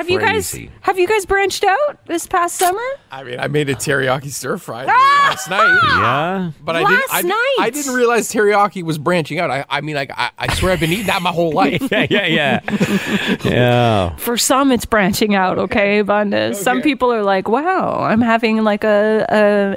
Have 0.00 0.08
you 0.08 0.18
guys 0.18 0.50
Crazy. 0.52 0.70
have 0.80 0.98
you 0.98 1.06
guys 1.06 1.26
branched 1.26 1.62
out 1.62 2.06
this 2.06 2.26
past 2.26 2.56
summer? 2.56 2.80
I 3.12 3.22
mean, 3.22 3.38
I 3.38 3.48
made 3.48 3.68
a 3.68 3.74
teriyaki 3.74 4.30
stir 4.32 4.56
fry 4.56 4.86
Ah! 4.88 5.26
last 5.28 5.50
night. 5.50 5.78
Yeah. 5.88 6.52
But 6.64 6.76
I 6.76 6.84
didn't. 6.88 7.04
I, 7.12 7.20
night. 7.20 7.56
I 7.60 7.68
didn't 7.70 7.92
realize 7.94 8.32
teriyaki 8.32 8.82
was 8.82 8.96
branching 8.96 9.38
out. 9.40 9.50
I, 9.50 9.66
I 9.68 9.82
mean, 9.82 9.96
like, 9.96 10.10
I, 10.16 10.30
I 10.38 10.54
swear 10.54 10.72
I've 10.72 10.80
been 10.80 10.90
eating 10.90 11.04
that 11.08 11.20
my 11.20 11.32
whole 11.32 11.52
life. 11.62 11.82
Yeah, 11.90 12.06
yeah, 12.08 12.26
yeah. 12.26 13.36
yeah. 13.44 14.16
For 14.16 14.38
some, 14.38 14.72
it's 14.72 14.86
branching 14.86 15.34
out. 15.34 15.58
Okay, 15.58 16.00
Bunda. 16.00 16.54
Some 16.54 16.80
people 16.80 17.12
are 17.12 17.22
like, 17.22 17.46
"Wow, 17.46 18.00
I'm 18.00 18.22
having 18.22 18.64
like 18.64 18.84
a, 18.84 19.26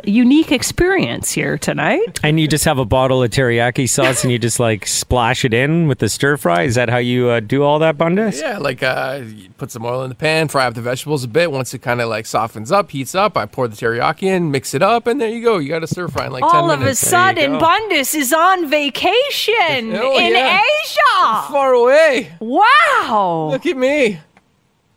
a 0.06 0.10
unique 0.10 0.54
experience 0.54 1.34
here 1.34 1.58
tonight." 1.58 2.22
And 2.24 2.40
you 2.40 2.48
just 2.48 2.64
have 2.64 2.78
a 2.78 2.86
bottle 2.86 3.22
of 3.22 3.30
teriyaki 3.32 3.90
sauce 3.90 4.24
and 4.24 4.32
you 4.32 4.40
just 4.40 4.60
like 4.62 4.88
splash 4.88 5.44
it 5.44 5.54
in 5.54 5.90
with 5.90 6.00
the 6.00 6.08
stir 6.08 6.38
fry. 6.38 6.62
Is 6.64 6.76
that 6.76 6.90
how 6.90 6.98
you 6.98 7.28
uh, 7.28 7.40
do 7.42 7.62
all 7.64 7.80
that, 7.80 7.98
Bundus? 7.98 8.40
Yeah, 8.40 8.60
like 8.60 8.82
uh, 8.84 9.22
you 9.26 9.50
put 9.58 9.70
some 9.70 9.84
oil 9.84 10.04
in 10.04 10.13
the 10.14 10.20
pan, 10.20 10.48
fry 10.48 10.68
up 10.68 10.76
the 10.76 10.82
vegetables 10.82 11.24
a 11.24 11.28
bit. 11.28 11.52
Once 11.52 11.74
it 11.74 11.80
kind 11.80 12.00
of 12.02 12.10
like 12.10 12.26
softens 12.26 12.72
up, 12.72 12.92
heats 12.92 13.16
up, 13.16 13.36
I 13.36 13.46
pour 13.46 13.68
the 13.68 13.76
teriyaki 13.76 14.24
in, 14.24 14.52
mix 14.52 14.74
it 14.74 14.82
up, 14.82 15.08
and 15.08 15.20
there 15.20 15.30
you 15.30 15.44
go. 15.44 15.58
You 15.58 15.70
got 15.70 15.84
a 15.84 15.88
stir 15.88 16.08
fry 16.08 16.28
in 16.28 16.32
like 16.32 16.44
All 16.44 16.70
ten 16.70 16.70
of 16.70 16.82
a 16.86 16.96
sudden. 16.96 17.60
Bundus 17.60 18.14
is 18.16 18.32
on 18.32 18.70
vacation 18.70 19.94
Oh, 19.96 20.18
in 20.18 20.34
yeah. 20.34 20.62
Asia. 20.84 21.52
Far 21.52 21.74
away. 21.74 22.32
Wow! 22.40 23.50
Look 23.52 23.66
at 23.66 23.76
me. 23.78 24.20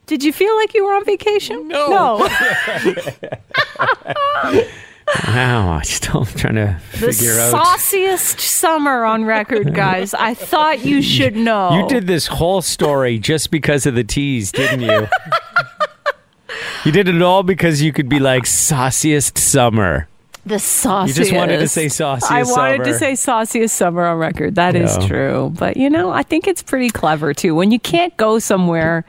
Did 0.07 0.23
you 0.23 0.33
feel 0.33 0.55
like 0.57 0.73
you 0.75 0.85
were 0.85 0.95
on 0.95 1.05
vacation? 1.05 1.67
No. 1.67 1.89
No. 1.89 2.29
Wow. 5.29 5.73
I'm 5.75 5.85
still 5.85 6.25
trying 6.25 6.57
to 6.57 6.81
the 6.93 7.13
figure 7.13 7.33
out. 7.33 7.51
The 7.53 7.65
sauciest 7.65 8.41
summer 8.41 9.05
on 9.05 9.25
record, 9.25 9.75
guys. 9.75 10.15
I 10.15 10.35
thought 10.35 10.85
you 10.85 11.01
should 11.03 11.37
know. 11.49 11.79
You 11.81 11.89
did 11.89 12.07
this 12.07 12.27
whole 12.27 12.61
story 12.63 13.19
just 13.19 13.51
because 13.51 13.87
of 13.87 13.95
the 13.95 14.05
tease, 14.05 14.51
didn't 14.53 14.81
you? 14.81 15.07
you 16.85 16.93
did 16.93 17.09
it 17.09 17.23
all 17.23 17.43
because 17.43 17.83
you 17.83 17.93
could 17.93 18.09
be 18.09 18.19
like 18.19 18.47
sauciest 18.47 19.39
summer. 19.39 20.09
The 20.45 20.59
sauciest. 20.59 21.19
You 21.19 21.25
just 21.25 21.37
wanted 21.37 21.59
to 21.59 21.69
say 21.69 21.89
sauciest 21.89 22.31
I 22.31 22.43
wanted 22.45 22.85
to 22.85 22.95
say 22.99 23.15
sauciest 23.17 23.75
summer 23.75 24.05
on 24.07 24.19
record. 24.19 24.55
That 24.55 24.77
is 24.77 24.97
Yeah. 24.97 25.07
true. 25.09 25.53
But 25.59 25.77
you 25.77 25.91
know, 25.91 26.11
I 26.11 26.23
think 26.23 26.47
it's 26.47 26.63
pretty 26.63 26.91
clever 26.91 27.35
too. 27.35 27.55
When 27.55 27.71
you 27.73 27.81
can't 27.81 28.17
go 28.17 28.39
somewhere, 28.39 29.05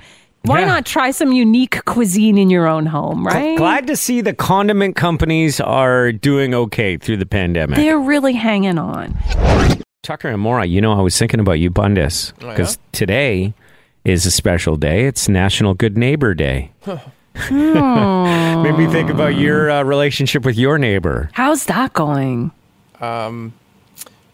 why 0.47 0.61
Yeah. 0.61 0.65
not 0.67 0.85
try 0.85 1.11
some 1.11 1.31
unique 1.31 1.83
cuisine 1.85 2.37
in 2.37 2.49
your 2.49 2.67
own 2.67 2.85
home, 2.85 3.25
right? 3.25 3.57
Glad 3.57 3.87
to 3.87 3.95
see 3.95 4.21
the 4.21 4.33
condiment 4.33 4.95
companies 4.95 5.59
are 5.59 6.11
doing 6.11 6.53
okay 6.53 6.97
through 6.97 7.17
the 7.17 7.25
pandemic. 7.25 7.75
They're 7.77 7.99
really 7.99 8.33
hanging 8.33 8.77
on. 8.77 9.17
Tucker 10.03 10.29
and 10.29 10.41
Mora, 10.41 10.65
you 10.65 10.79
know, 10.81 10.93
I 10.97 11.01
was 11.01 11.17
thinking 11.17 11.39
about 11.39 11.59
you, 11.59 11.69
Bundus, 11.69 12.33
Oh, 12.41 12.45
yeah? 12.45 12.51
because 12.53 12.79
today 12.93 13.53
is 14.05 14.25
a 14.25 14.31
special 14.31 14.77
day. 14.77 15.05
It's 15.05 15.27
National 15.27 15.73
Good 15.73 15.97
Neighbor 15.97 16.33
Day. 16.33 16.71
Made 17.51 18.77
me 18.77 18.87
think 18.87 19.09
about 19.09 19.35
your 19.35 19.69
uh, 19.69 19.83
relationship 19.83 20.43
with 20.45 20.57
your 20.57 20.77
neighbor. 20.77 21.29
How's 21.33 21.65
that 21.65 21.93
going? 21.93 22.51
Um, 22.99 23.53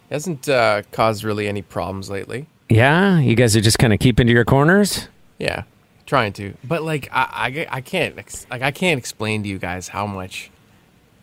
hasn't 0.09 0.47
uh, 0.47 0.83
caused 0.91 1.23
really 1.23 1.47
any 1.47 1.61
problems 1.61 2.09
lately. 2.09 2.47
Yeah, 2.69 3.19
you 3.19 3.35
guys 3.35 3.55
are 3.57 3.61
just 3.61 3.77
kind 3.79 3.93
of 3.93 3.99
keeping 3.99 4.27
to 4.27 4.33
your 4.33 4.45
corners. 4.45 5.07
Yeah, 5.37 5.63
trying 6.05 6.33
to. 6.33 6.53
But 6.63 6.83
like, 6.83 7.09
I, 7.11 7.65
I, 7.71 7.77
I 7.77 7.81
can't 7.81 8.17
ex- 8.17 8.45
like 8.49 8.61
I 8.61 8.71
can't 8.71 8.97
explain 8.97 9.43
to 9.43 9.49
you 9.49 9.59
guys 9.59 9.87
how 9.89 10.05
much 10.05 10.49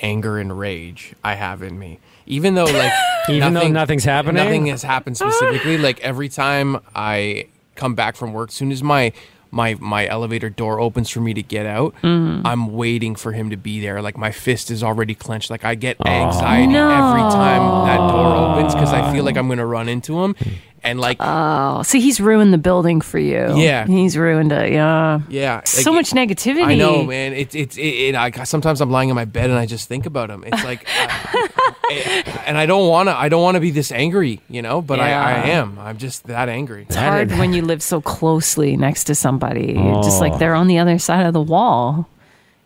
anger 0.00 0.38
and 0.38 0.58
rage 0.58 1.14
I 1.22 1.34
have 1.34 1.62
in 1.62 1.78
me. 1.78 1.98
Even 2.26 2.54
though 2.54 2.64
like 2.64 2.92
Even 3.28 3.54
though 3.54 3.68
nothing's 3.68 4.04
happening? 4.04 4.42
nothing 4.42 4.66
has 4.66 4.82
happened 4.82 5.16
specifically. 5.16 5.78
like 5.78 6.00
every 6.00 6.28
time 6.28 6.78
I 6.94 7.46
come 7.74 7.94
back 7.94 8.16
from 8.16 8.32
work, 8.32 8.50
soon 8.50 8.72
as 8.72 8.82
my 8.82 9.12
my 9.50 9.76
my 9.80 10.06
elevator 10.06 10.48
door 10.50 10.80
opens 10.80 11.10
for 11.10 11.20
me 11.20 11.34
to 11.34 11.42
get 11.42 11.66
out, 11.66 11.94
Mm-hmm. 12.02 12.46
I'm 12.46 12.72
waiting 12.72 13.14
for 13.16 13.32
him 13.32 13.50
to 13.50 13.56
be 13.56 13.80
there. 13.80 14.00
Like 14.02 14.16
my 14.16 14.30
fist 14.30 14.70
is 14.70 14.82
already 14.82 15.14
clenched. 15.14 15.50
Like 15.50 15.64
I 15.64 15.74
get 15.74 15.96
Oh. 16.00 16.08
anxiety 16.08 16.74
every 16.74 17.22
time 17.22 17.86
that 17.86 17.98
door 18.10 18.34
opens 18.54 18.74
because 18.74 18.92
I 18.92 19.12
feel 19.12 19.24
like 19.24 19.36
I'm 19.36 19.48
gonna 19.48 19.66
run 19.66 19.88
into 19.88 20.22
him. 20.22 20.34
And 20.82 20.98
like 20.98 21.18
Oh, 21.20 21.82
see, 21.82 22.00
he's 22.00 22.20
ruined 22.20 22.54
the 22.54 22.58
building 22.58 23.02
for 23.02 23.18
you. 23.18 23.54
Yeah. 23.58 23.86
he's 23.86 24.16
ruined 24.16 24.50
it. 24.50 24.72
Yeah, 24.72 25.20
yeah, 25.28 25.60
so 25.64 25.92
much 25.92 26.12
negativity. 26.12 26.64
I 26.64 26.74
know, 26.74 27.02
man. 27.04 27.34
It's 27.34 27.54
it's 27.54 27.76
it, 27.76 27.82
it, 27.82 28.14
I, 28.14 28.30
sometimes 28.44 28.80
I'm 28.80 28.90
lying 28.90 29.10
in 29.10 29.14
my 29.14 29.26
bed 29.26 29.50
and 29.50 29.58
I 29.58 29.66
just 29.66 29.88
think 29.88 30.06
about 30.06 30.30
him. 30.30 30.42
It's 30.46 30.64
like, 30.64 30.86
I- 30.88 31.48
and 32.46 32.56
I 32.58 32.66
don't 32.66 32.88
want 32.88 33.08
to. 33.08 33.16
I 33.16 33.28
don't 33.28 33.42
want 33.42 33.56
to 33.56 33.60
be 33.60 33.70
this 33.70 33.90
angry, 33.92 34.40
you 34.48 34.62
know. 34.62 34.80
But 34.82 35.00
I, 35.00 35.10
I 35.12 35.32
am. 35.50 35.78
I'm 35.78 35.98
just 35.98 36.24
that 36.26 36.48
angry. 36.48 36.82
It's 36.82 36.96
hard 36.96 37.30
when 37.32 37.52
you 37.52 37.62
live 37.62 37.82
so 37.82 38.00
closely 38.00 38.76
next 38.76 39.04
to 39.04 39.14
somebody. 39.14 39.74
Just 39.74 40.18
Oh. 40.18 40.20
like 40.20 40.38
they're 40.38 40.54
on 40.54 40.66
the 40.68 40.78
other 40.78 40.98
side 40.98 41.26
of 41.26 41.32
the 41.32 41.40
wall. 41.42 42.08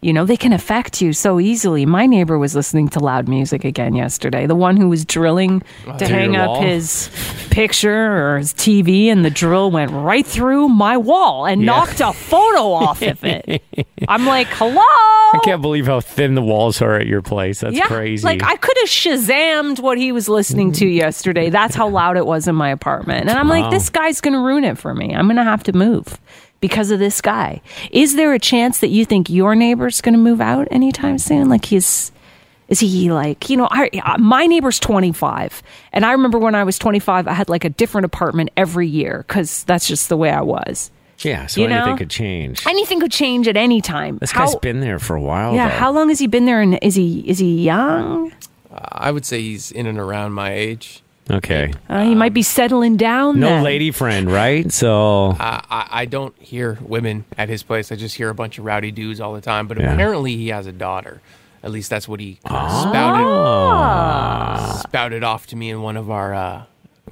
You 0.04 0.12
know, 0.12 0.26
they 0.26 0.36
can 0.36 0.52
affect 0.52 1.00
you 1.00 1.14
so 1.14 1.40
easily. 1.40 1.86
My 1.86 2.04
neighbor 2.04 2.38
was 2.38 2.54
listening 2.54 2.88
to 2.90 3.00
loud 3.00 3.26
music 3.26 3.64
again 3.64 3.94
yesterday. 3.94 4.46
The 4.46 4.54
one 4.54 4.76
who 4.76 4.90
was 4.90 5.06
drilling 5.06 5.62
to 5.96 6.06
hang 6.06 6.36
up 6.36 6.48
wall? 6.48 6.60
his 6.60 7.08
picture 7.48 8.12
or 8.14 8.36
his 8.36 8.52
TV, 8.52 9.06
and 9.06 9.24
the 9.24 9.30
drill 9.30 9.70
went 9.70 9.92
right 9.92 10.26
through 10.26 10.68
my 10.68 10.98
wall 10.98 11.46
and 11.46 11.64
knocked 11.64 12.00
a 12.00 12.12
photo 12.12 12.72
off 12.72 13.00
of 13.00 13.24
it. 13.24 13.62
I'm 14.06 14.26
like, 14.26 14.48
hello? 14.48 14.74
I 14.76 15.40
can't 15.42 15.62
believe 15.62 15.86
how 15.86 16.00
thin 16.00 16.34
the 16.34 16.42
walls 16.42 16.82
are 16.82 16.96
at 16.96 17.06
your 17.06 17.22
place. 17.22 17.60
That's 17.60 17.74
yeah, 17.74 17.86
crazy. 17.86 18.26
Like 18.26 18.42
I 18.42 18.56
could 18.56 18.76
have 18.80 18.90
shazammed 18.90 19.80
what 19.80 19.96
he 19.96 20.12
was 20.12 20.28
listening 20.28 20.72
to 20.72 20.84
mm. 20.84 20.94
yesterday. 20.94 21.48
That's 21.48 21.74
how 21.74 21.88
loud 21.88 22.18
it 22.18 22.26
was 22.26 22.46
in 22.46 22.54
my 22.54 22.68
apartment. 22.68 23.30
And 23.30 23.38
I'm 23.38 23.48
like, 23.48 23.70
this 23.70 23.88
guy's 23.88 24.20
going 24.20 24.34
to 24.34 24.40
ruin 24.40 24.64
it 24.64 24.76
for 24.76 24.94
me. 24.94 25.14
I'm 25.14 25.24
going 25.24 25.36
to 25.36 25.44
have 25.44 25.62
to 25.62 25.72
move 25.72 26.20
because 26.64 26.90
of 26.90 26.98
this 26.98 27.20
guy. 27.20 27.61
Is 27.90 28.16
there 28.16 28.33
a 28.33 28.38
chance 28.38 28.79
that 28.81 28.88
you 28.88 29.05
think 29.05 29.29
your 29.29 29.55
neighbor's 29.55 30.00
going 30.00 30.14
to 30.14 30.18
move 30.18 30.40
out 30.40 30.66
anytime 30.70 31.18
soon? 31.18 31.50
Like 31.50 31.66
he's 31.66 32.11
is 32.68 32.81
he 32.81 33.12
like, 33.12 33.50
you 33.50 33.59
know, 33.59 33.68
I, 33.70 33.90
uh, 34.03 34.16
my 34.16 34.46
neighbor's 34.46 34.81
25. 34.81 35.62
And 35.92 36.07
I 36.07 36.12
remember 36.12 36.38
when 36.38 36.55
I 36.55 36.64
was 36.64 36.79
25, 36.79 37.29
I 37.29 37.35
had 37.35 37.50
like 37.50 37.66
a 37.66 37.68
different 37.68 38.07
apartment 38.07 38.48
every 38.57 38.88
year 38.88 39.27
cuz 39.29 39.62
that's 39.64 39.87
just 39.87 40.09
the 40.09 40.16
way 40.16 40.31
I 40.31 40.40
was. 40.40 40.90
yeah, 41.18 41.44
so 41.44 41.61
you 41.61 41.66
anything 41.66 41.90
know? 41.92 41.98
could 41.98 42.09
change. 42.09 42.66
Anything 42.66 42.98
could 42.98 43.12
change 43.12 43.46
at 43.46 43.59
any 43.59 43.83
time. 43.83 44.16
this 44.16 44.31
How- 44.33 44.46
guy's 44.46 44.57
been 44.57 44.81
there 44.81 44.98
for 44.98 45.16
a 45.16 45.20
while. 45.20 45.55
Yeah, 45.55 45.68
though. 45.68 45.74
how 45.77 45.92
long 45.92 46.09
has 46.09 46.18
he 46.18 46.27
been 46.27 46.46
there 46.46 46.62
and 46.62 46.79
is 46.81 46.94
he 46.94 47.20
is 47.29 47.38
he 47.40 47.62
young? 47.62 48.33
I 48.72 49.11
would 49.11 49.27
say 49.27 49.42
he's 49.42 49.70
in 49.70 49.87
and 49.87 49.98
around 49.98 50.33
my 50.33 50.50
age. 50.55 51.03
Okay. 51.30 51.72
Uh, 51.88 52.04
he 52.04 52.14
might 52.14 52.34
be 52.34 52.42
settling 52.42 52.96
down. 52.98 53.40
No 53.40 53.46
then. 53.48 53.62
lady 53.64 53.90
friend, 53.90 54.30
right? 54.30 54.70
So 54.70 55.30
Uh, 55.30 55.60
I, 55.70 55.88
I 55.90 56.04
don't 56.04 56.34
hear 56.38 56.78
women 56.82 57.24
at 57.38 57.48
his 57.48 57.62
place. 57.62 57.90
I 57.90 57.96
just 57.96 58.14
hear 58.16 58.28
a 58.28 58.34
bunch 58.34 58.58
of 58.58 58.64
rowdy 58.64 58.90
dudes 58.90 59.20
all 59.20 59.32
the 59.32 59.40
time. 59.40 59.66
But 59.66 59.78
Yeah. 59.80 59.92
apparently, 59.94 60.37
he 60.37 60.48
has 60.48 60.66
a 60.66 60.72
daughter. 60.72 61.20
At 61.62 61.70
least 61.70 61.88
that's 61.88 62.06
what 62.06 62.20
he 62.20 62.38
kind 62.46 62.68
Ah. 62.68 62.90
spouted 64.74 64.80
spouted 64.90 65.24
off 65.24 65.46
to 65.48 65.56
me 65.56 65.70
in 65.70 65.80
one 65.80 65.96
of 65.96 66.10
our 66.10 66.34
uh, 66.34 66.62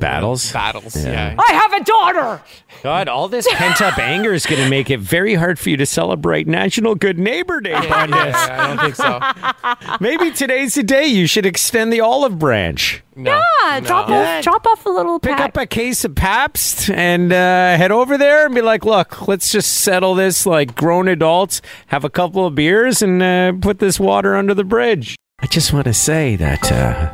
battles. 0.03 0.53
battles. 0.53 1.05
Yeah. 1.05 1.35
I 1.39 1.53
have 1.53 1.73
a 1.73 1.85
daughter. 1.85 2.43
God, 2.83 3.09
all 3.09 3.29
this 3.29 3.47
pent 3.53 3.81
up 3.81 3.99
anger 3.99 4.33
is 4.33 4.45
going 4.45 4.63
to 4.63 4.69
make 4.69 4.91
it 4.91 4.99
very 5.01 5.35
hard 5.35 5.59
for 5.59 5.71
you 5.71 5.77
to 5.79 5.87
celebrate 5.87 6.47
National 6.47 6.95
Good 6.95 7.19
Neighbor 7.19 7.61
Day, 7.61 7.71
Yeah, 7.73 7.89
Bundus. 7.89 8.35
I 8.37 8.67
don't 8.67 8.81
think 8.81 8.97
so. 8.97 9.97
Maybe 10.01 10.31
today's 10.33 10.75
the 10.75 10.83
day 10.83 11.07
you 11.07 11.27
should 11.27 11.47
extend 11.47 11.93
the 11.93 12.01
olive 12.01 12.39
branch. 12.39 13.03
No. 13.15 13.31
Yeah, 13.65 13.81
drop 13.81 14.09
No. 14.09 14.23
off, 14.23 14.43
drop 14.43 14.67
off 14.67 14.85
a 14.87 14.89
little 14.89 15.21
Pick 15.21 15.37
pack. 15.37 15.51
up 15.51 15.57
a 15.57 15.67
case 15.67 16.05
of 16.05 16.15
Pabst 16.15 16.91
and 16.91 17.33
uh, 17.33 17.77
head 17.77 17.93
over 17.93 18.19
there 18.19 18.47
and 18.47 18.55
be 18.55 18.63
like, 18.63 18.85
look, 18.85 19.29
let's 19.29 19.53
just 19.53 19.71
settle 19.83 20.15
this 20.15 20.45
like 20.47 20.75
grown 20.75 21.09
adults, 21.09 21.63
have 21.89 22.05
a 22.05 22.11
couple 22.11 22.47
of 22.47 22.55
beers, 22.55 23.03
and 23.03 23.23
uh, 23.23 23.53
put 23.61 23.79
this 23.79 24.01
water 24.01 24.35
under 24.35 24.55
the 24.55 24.65
bridge. 24.65 25.15
I 25.41 25.47
just 25.47 25.73
want 25.73 25.85
to 25.85 25.95
say 25.95 26.37
that 26.37 26.73
uh, 26.73 27.13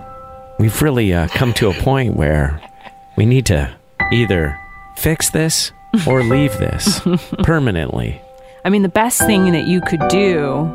we've 0.59 0.81
really 0.83 1.13
uh, 1.13 1.29
come 1.29 1.53
to 1.55 1.69
a 1.69 1.75
point 1.75 2.15
where 2.17 2.61
we 3.19 3.27
need 3.27 3.47
to 3.47 3.77
either 4.13 4.57
fix 4.97 5.31
this 5.31 5.73
or 6.07 6.23
leave 6.23 6.57
this 6.59 7.01
permanently. 7.43 8.23
I 8.65 8.71
mean, 8.71 8.83
the 8.83 8.89
best 8.89 9.19
thing 9.27 9.51
that 9.51 9.67
you 9.67 9.81
could 9.81 10.07
do 10.09 10.67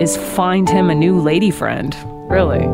is 0.00 0.16
find 0.16 0.68
him 0.68 0.90
a 0.90 0.96
new 0.96 1.20
lady 1.20 1.52
friend. 1.52 1.96
Really, 2.28 2.64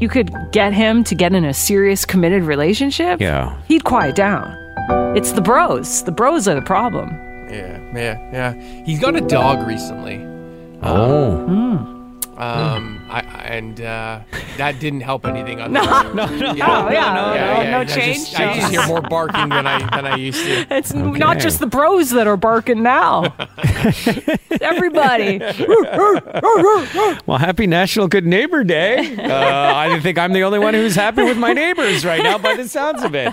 you 0.00 0.08
could 0.08 0.32
get 0.52 0.72
him 0.72 1.02
to 1.04 1.16
get 1.16 1.34
in 1.34 1.44
a 1.44 1.52
serious, 1.52 2.04
committed 2.04 2.44
relationship. 2.44 3.20
Yeah. 3.20 3.60
he'd 3.66 3.82
quiet 3.82 4.14
down. 4.14 4.54
It's 5.16 5.32
the 5.32 5.40
bros. 5.40 6.04
The 6.04 6.12
bros 6.12 6.46
are 6.46 6.54
the 6.54 6.62
problem. 6.62 7.10
Yeah, 7.50 7.80
yeah, 7.94 8.30
yeah. 8.32 8.84
He's 8.84 9.00
got 9.00 9.16
a 9.16 9.20
dog 9.20 9.66
recently. 9.66 10.24
Oh. 10.82 11.32
Um, 11.48 11.97
I, 12.38 13.18
I- 13.20 13.38
and 13.48 13.80
uh, 13.80 14.20
that 14.58 14.78
didn't 14.78 15.00
help 15.00 15.26
anything. 15.26 15.60
On 15.60 15.72
No. 15.78 15.82
the, 15.84 16.12
no, 16.14 16.52
yeah, 16.52 17.14
no, 17.14 17.34
no- 17.64 17.70
no 17.70 17.78
I 17.80 17.84
change, 17.84 18.30
Just, 18.30 18.38
I 18.40 18.54
just 18.56 18.70
hear 18.70 18.86
more 18.86 19.00
barking 19.00 19.48
than 19.48 19.66
I 19.66 19.78
than 19.96 20.06
I 20.06 20.16
used 20.16 20.44
to. 20.44 20.66
It's 20.78 20.92
not 20.94 21.38
just 21.38 21.58
the 21.60 21.66
bros 21.66 22.10
that 22.10 22.26
are 22.26 22.36
barking 22.36 22.82
now. 22.82 23.34
Everybody. 24.60 25.38
Well, 27.26 27.38
happy 27.38 27.66
National 27.66 28.08
Good 28.08 28.26
Neighbor 28.26 28.64
Day. 28.64 29.16
Uh, 29.16 29.74
I 29.76 29.98
think 30.00 30.18
I'm 30.18 30.32
the 30.32 30.42
only 30.42 30.58
one 30.58 30.74
who's 30.74 30.94
happy 30.94 31.22
with 31.22 31.38
my 31.38 31.52
neighbors 31.52 32.04
right 32.04 32.22
now 32.22 32.38
by 32.38 32.54
the 32.56 32.68
sounds 32.68 33.02
of 33.02 33.14
it. 33.14 33.32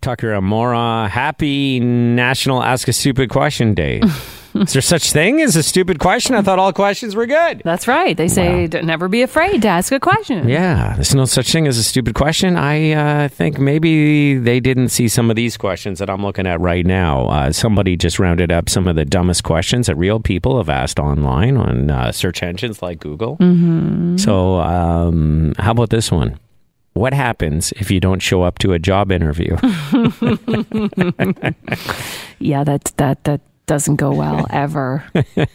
Tucker 0.00 0.32
Amora, 0.32 1.08
happy 1.08 1.80
National 1.80 2.62
Ask 2.62 2.88
a 2.88 2.92
Stupid 2.92 3.30
Question 3.30 3.74
Day. 3.74 4.00
Is 4.54 4.72
there 4.72 4.82
such 4.82 5.12
thing 5.12 5.40
as 5.40 5.56
a 5.56 5.62
stupid 5.62 5.98
question? 5.98 6.34
I 6.34 6.42
thought 6.42 6.58
all 6.58 6.72
questions 6.72 7.14
were 7.14 7.26
good. 7.26 7.62
That's 7.64 7.86
right. 7.86 8.16
They 8.16 8.28
say 8.28 8.66
d- 8.66 8.82
never 8.82 9.08
be 9.08 9.22
afraid 9.22 9.62
to 9.62 9.68
ask 9.68 9.92
a 9.92 10.00
question. 10.00 10.48
Yeah, 10.48 10.94
there's 10.94 11.14
no 11.14 11.24
such 11.24 11.52
thing 11.52 11.66
as 11.66 11.78
a 11.78 11.84
stupid 11.84 12.14
question. 12.14 12.56
I 12.56 12.92
uh, 12.92 13.28
think 13.28 13.58
maybe 13.58 14.38
they 14.38 14.60
didn't 14.60 14.88
see 14.88 15.08
some 15.08 15.30
of 15.30 15.36
these 15.36 15.56
questions 15.56 15.98
that 15.98 16.10
I'm 16.10 16.22
looking 16.22 16.46
at 16.46 16.60
right 16.60 16.84
now. 16.84 17.26
Uh, 17.26 17.52
somebody 17.52 17.96
just 17.96 18.18
rounded 18.18 18.50
up 18.50 18.68
some 18.68 18.88
of 18.88 18.96
the 18.96 19.04
dumbest 19.04 19.44
questions 19.44 19.86
that 19.86 19.96
real 19.96 20.20
people 20.20 20.56
have 20.58 20.68
asked 20.68 20.98
online 20.98 21.56
on 21.56 21.90
uh, 21.90 22.12
search 22.12 22.42
engines 22.42 22.82
like 22.82 23.00
Google. 23.00 23.36
So, 24.18 24.56
um, 24.60 25.54
how 25.58 25.72
about 25.72 25.90
this 25.90 26.10
one? 26.10 26.38
What 26.94 27.14
happens 27.14 27.72
if 27.72 27.90
you 27.90 28.00
don't 28.00 28.20
show 28.20 28.42
up 28.42 28.58
to 28.58 28.72
a 28.72 28.78
job 28.78 29.12
interview? 29.12 29.56
Yeah, 32.40 32.64
that 32.64 32.92
that 32.96 33.24
that 33.24 33.40
doesn't 33.68 33.96
go 33.96 34.12
well 34.12 34.46
ever. 34.50 35.04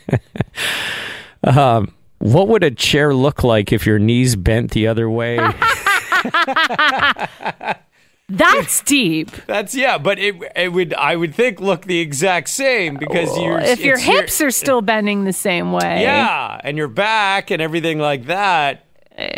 Um, 1.46 1.94
what 2.20 2.48
would 2.48 2.64
a 2.64 2.72
chair 2.72 3.14
look 3.14 3.44
like 3.44 3.74
if 3.74 3.86
your 3.86 4.00
knees 4.00 4.38
bent 4.38 4.72
the 4.72 4.88
other 4.88 5.10
way? 5.10 5.38
That's 8.30 8.82
deep. 8.84 9.30
That's 9.46 9.76
yeah, 9.76 9.98
but 9.98 10.20
it 10.20 10.36
it 10.56 10.72
would 10.72 10.94
I 10.94 11.18
would 11.18 11.36
think 11.36 11.60
look 11.60 11.84
the 11.84 12.00
exact 12.00 12.48
same 12.48 12.96
because 12.96 13.28
oh, 13.32 13.44
you're 13.44 13.60
if 13.60 13.82
your 13.82 13.96
it's 13.96 14.08
your- 14.08 14.22
hips 14.22 14.40
are 14.40 14.52
still 14.52 14.82
bending 14.82 15.26
the 15.26 15.34
same 15.34 15.74
way. 15.74 16.02
Yeah, 16.02 16.62
and 16.64 16.78
your 16.78 16.88
back 16.88 17.52
and 17.52 17.62
everything 17.62 18.00
like 18.00 18.28
that. 18.28 18.86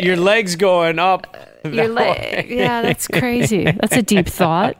Your 0.00 0.14
eh, 0.14 0.20
legs 0.20 0.54
going 0.54 1.00
up. 1.00 1.26
Your 1.64 1.92
yeah, 1.92 2.82
that's 2.82 3.08
crazy. 3.08 3.64
That's 3.64 3.96
a 3.96 4.02
deep 4.02 4.28
thought. 4.28 4.76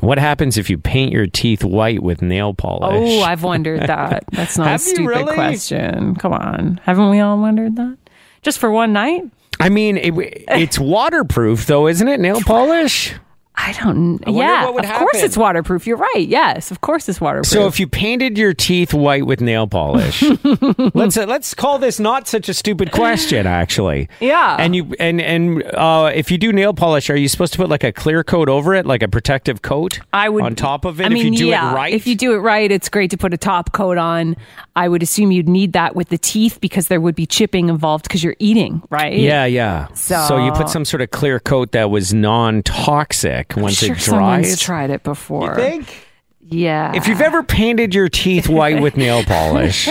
What 0.00 0.18
happens 0.18 0.56
if 0.58 0.70
you 0.70 0.78
paint 0.78 1.12
your 1.12 1.26
teeth 1.26 1.64
white 1.64 2.02
with 2.02 2.22
nail 2.22 2.54
polish? 2.54 2.92
Oh, 2.94 3.22
I've 3.22 3.42
wondered 3.42 3.80
that. 3.86 4.24
That's 4.32 4.58
not 4.58 4.74
a 4.74 4.78
stupid 4.78 5.06
really? 5.06 5.34
question. 5.34 6.14
Come 6.16 6.32
on. 6.32 6.80
Haven't 6.84 7.10
we 7.10 7.20
all 7.20 7.38
wondered 7.38 7.76
that? 7.76 7.96
Just 8.42 8.58
for 8.58 8.70
one 8.70 8.92
night? 8.92 9.22
I 9.60 9.68
mean, 9.68 9.98
it, 9.98 10.12
it's 10.48 10.78
waterproof 10.78 11.66
though, 11.66 11.86
isn't 11.86 12.08
it? 12.08 12.18
Nail 12.18 12.40
polish. 12.40 13.14
I 13.62 13.72
don't. 13.72 14.24
wonder 14.26 14.30
yeah, 14.30 14.64
what 14.64 14.74
would 14.74 14.84
of 14.86 14.92
course 14.92 15.22
it's 15.22 15.36
waterproof. 15.36 15.86
You're 15.86 15.98
right. 15.98 16.26
Yes, 16.26 16.70
of 16.70 16.80
course 16.80 17.08
it's 17.08 17.20
waterproof. 17.20 17.46
So 17.46 17.66
if 17.66 17.78
you 17.78 17.86
painted 17.86 18.38
your 18.38 18.54
teeth 18.54 18.94
white 18.94 19.26
with 19.26 19.40
nail 19.40 19.66
polish, 19.66 20.22
let's 20.94 21.16
uh, 21.16 21.26
let's 21.26 21.52
call 21.54 21.78
this 21.78 22.00
not 22.00 22.26
such 22.26 22.48
a 22.48 22.54
stupid 22.54 22.90
question, 22.90 23.46
actually. 23.46 24.08
Yeah. 24.18 24.56
And 24.58 24.74
you 24.74 24.94
and 24.98 25.20
and 25.20 25.62
uh, 25.74 26.10
if 26.14 26.30
you 26.30 26.38
do 26.38 26.52
nail 26.52 26.72
polish, 26.72 27.10
are 27.10 27.16
you 27.16 27.28
supposed 27.28 27.52
to 27.52 27.58
put 27.58 27.68
like 27.68 27.84
a 27.84 27.92
clear 27.92 28.24
coat 28.24 28.48
over 28.48 28.74
it, 28.74 28.86
like 28.86 29.02
a 29.02 29.08
protective 29.08 29.60
coat? 29.60 30.00
I 30.12 30.28
would 30.30 30.42
on 30.42 30.54
top 30.54 30.86
of 30.86 31.00
it. 31.00 31.04
I 31.04 31.08
mean, 31.10 31.26
if 31.26 31.32
you 31.32 31.38
do 31.38 31.46
yeah, 31.48 31.70
it 31.70 31.74
right, 31.74 31.92
If 31.92 32.06
you 32.06 32.16
do 32.16 32.32
it 32.32 32.38
right, 32.38 32.70
it's 32.72 32.88
great 32.88 33.10
to 33.10 33.18
put 33.18 33.34
a 33.34 33.38
top 33.38 33.72
coat 33.72 33.98
on. 33.98 34.36
I 34.74 34.88
would 34.88 35.02
assume 35.02 35.32
you'd 35.32 35.48
need 35.48 35.74
that 35.74 35.94
with 35.94 36.08
the 36.08 36.18
teeth 36.18 36.60
because 36.60 36.88
there 36.88 37.00
would 37.00 37.14
be 37.14 37.26
chipping 37.26 37.68
involved 37.68 38.04
because 38.04 38.24
you're 38.24 38.36
eating, 38.38 38.82
right? 38.88 39.18
Yeah, 39.18 39.44
yeah. 39.44 39.88
So- 39.92 40.40
you 40.40 40.52
put 40.52 40.68
some 40.68 40.84
sort 40.84 41.02
of 41.02 41.10
clear 41.10 41.38
coat 41.38 41.72
that 41.72 41.90
was 41.90 42.14
non-toxic 42.14 43.49
I'm 43.56 43.62
once 43.62 43.76
sure 43.76 43.94
it 43.94 44.00
someone's 44.00 44.60
tried 44.60 44.90
it 44.90 45.02
before. 45.02 45.54
think? 45.56 46.06
Yeah. 46.50 46.92
If 46.94 47.06
you've 47.06 47.20
ever 47.20 47.42
painted 47.42 47.94
your 47.94 48.08
teeth 48.08 48.48
white 48.48 48.82
with 48.82 48.96
nail 48.96 49.22
polish, 49.26 49.88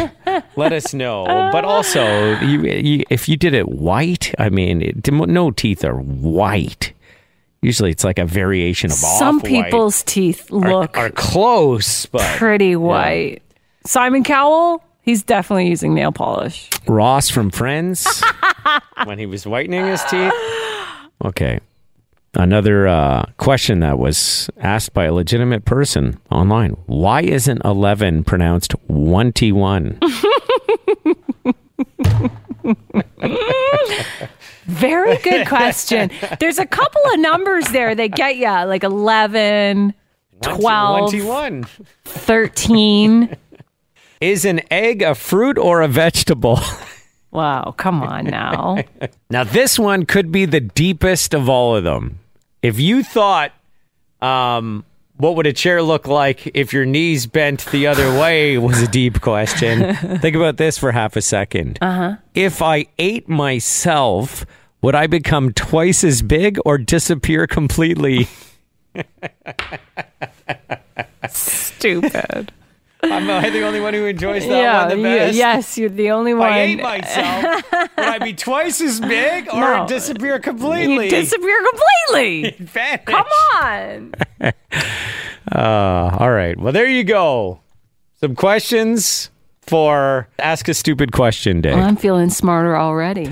let 0.55 0.73
us 0.73 0.93
know. 0.93 1.25
But 1.25 1.63
also, 1.63 2.37
you, 2.41 2.63
you, 2.63 3.03
if 3.09 3.29
you 3.29 3.37
did 3.37 3.53
it 3.53 3.69
white, 3.69 4.33
I 4.37 4.49
mean, 4.49 4.81
it, 4.81 5.11
no 5.11 5.51
teeth 5.51 5.85
are 5.85 5.95
white. 5.95 6.93
Usually, 7.61 7.91
it's 7.91 8.03
like 8.03 8.19
a 8.19 8.25
variation 8.25 8.91
of 8.91 8.97
some 8.97 9.41
people's 9.41 10.03
teeth 10.03 10.49
look 10.49 10.97
are 10.97 11.09
close, 11.09 12.05
but 12.05 12.37
pretty 12.37 12.75
white. 12.75 13.41
Simon 13.85 14.23
Cowell, 14.23 14.83
he's 15.01 15.23
definitely 15.23 15.67
using 15.67 15.93
nail 15.93 16.11
polish. 16.11 16.69
Ross 16.87 17.29
from 17.29 17.49
Friends 17.49 18.23
when 19.05 19.19
he 19.19 19.25
was 19.25 19.45
whitening 19.45 19.85
his 19.85 20.03
teeth. 20.05 20.33
Okay. 21.23 21.59
Another 22.35 22.87
uh, 22.87 23.25
question 23.37 23.79
that 23.79 23.97
was 23.97 24.51
asked 24.59 24.93
by 24.93 25.05
a 25.05 25.13
legitimate 25.13 25.65
person 25.65 26.19
online. 26.29 26.77
Why 26.85 27.21
isn't 27.21 27.63
11 27.65 28.23
pronounced 28.23 28.75
1T1? 28.87 29.97
Very 34.65 35.17
good 35.17 35.47
question. 35.47 36.11
There's 36.39 36.59
a 36.59 36.67
couple 36.67 37.01
of 37.13 37.19
numbers 37.19 37.67
there 37.69 37.95
that 37.95 38.11
get 38.11 38.37
you 38.37 38.45
like 38.45 38.83
11, 38.83 39.95
12, 40.41 41.11
1T1. 41.11 41.67
13. 42.05 43.35
Is 44.21 44.45
an 44.45 44.61
egg 44.69 45.01
a 45.01 45.15
fruit 45.15 45.57
or 45.57 45.81
a 45.81 45.87
vegetable? 45.87 46.59
Wow, 47.31 47.73
come 47.77 48.01
on 48.01 48.25
now. 48.25 48.83
now, 49.29 49.43
this 49.43 49.77
one 49.77 50.05
could 50.05 50.31
be 50.31 50.45
the 50.45 50.61
deepest 50.61 51.33
of 51.33 51.47
all 51.47 51.75
of 51.75 51.83
them. 51.83 52.19
If 52.61 52.79
you 52.79 53.03
thought, 53.03 53.53
um, 54.21 54.83
what 55.19 55.35
would 55.35 55.45
a 55.45 55.53
chair 55.53 55.83
look 55.83 56.07
like 56.07 56.49
if 56.55 56.71
your 56.71 56.85
knees 56.85 57.27
bent 57.27 57.65
the 57.67 57.87
other 57.87 58.17
way 58.17 58.57
was 58.57 58.81
a 58.81 58.87
deep 58.87 59.19
question. 59.19 59.95
Think 60.19 60.35
about 60.35 60.55
this 60.55 60.77
for 60.77 60.93
half 60.93 61.17
a 61.17 61.21
second. 61.21 61.77
Uh-huh. 61.81 62.15
If 62.33 62.61
I 62.61 62.87
ate 62.97 63.27
myself, 63.27 64.45
would 64.81 64.95
I 64.95 65.07
become 65.07 65.51
twice 65.51 66.05
as 66.05 66.21
big 66.21 66.57
or 66.65 66.77
disappear 66.77 67.47
completely? 67.47 68.29
Stupid. 71.29 72.53
Am 73.21 73.29
I 73.29 73.49
the 73.49 73.61
only 73.63 73.79
one 73.79 73.93
who 73.93 74.05
enjoys 74.05 74.45
that 74.47 74.51
yeah, 74.61 74.79
one 74.79 74.89
the 74.89 74.97
you- 74.97 75.03
best? 75.03 75.35
yes, 75.37 75.77
you're 75.77 75.89
the 75.89 76.11
only 76.11 76.31
If 76.31 76.37
one. 76.37 76.51
I 76.51 76.59
ate 76.59 76.81
myself, 76.81 77.71
would 77.71 77.89
I 78.05 78.19
be 78.19 78.33
twice 78.33 78.81
as 78.81 78.99
big 78.99 79.47
or 79.53 79.59
No. 79.59 79.87
disappear 79.87 80.35
you 80.35 80.39
completely? 80.41 81.09
disappear 81.09 81.57
completely. 82.09 82.51
Vanish. 82.65 83.05
Come 83.05 83.25
on. 83.55 84.13
Uh, 85.51 86.15
all 86.19 86.31
right. 86.31 86.59
Well, 86.59 86.71
there 86.71 86.87
you 86.87 87.03
go. 87.03 87.59
Some 88.19 88.35
questions 88.35 89.31
for 89.61 90.27
Ask 90.37 90.67
a 90.67 90.75
Stupid 90.75 91.11
Question 91.11 91.59
Day. 91.61 91.73
Well, 91.73 91.85
I'm 91.85 91.95
feeling 91.95 92.29
smarter 92.29 92.77
already. 92.77 93.31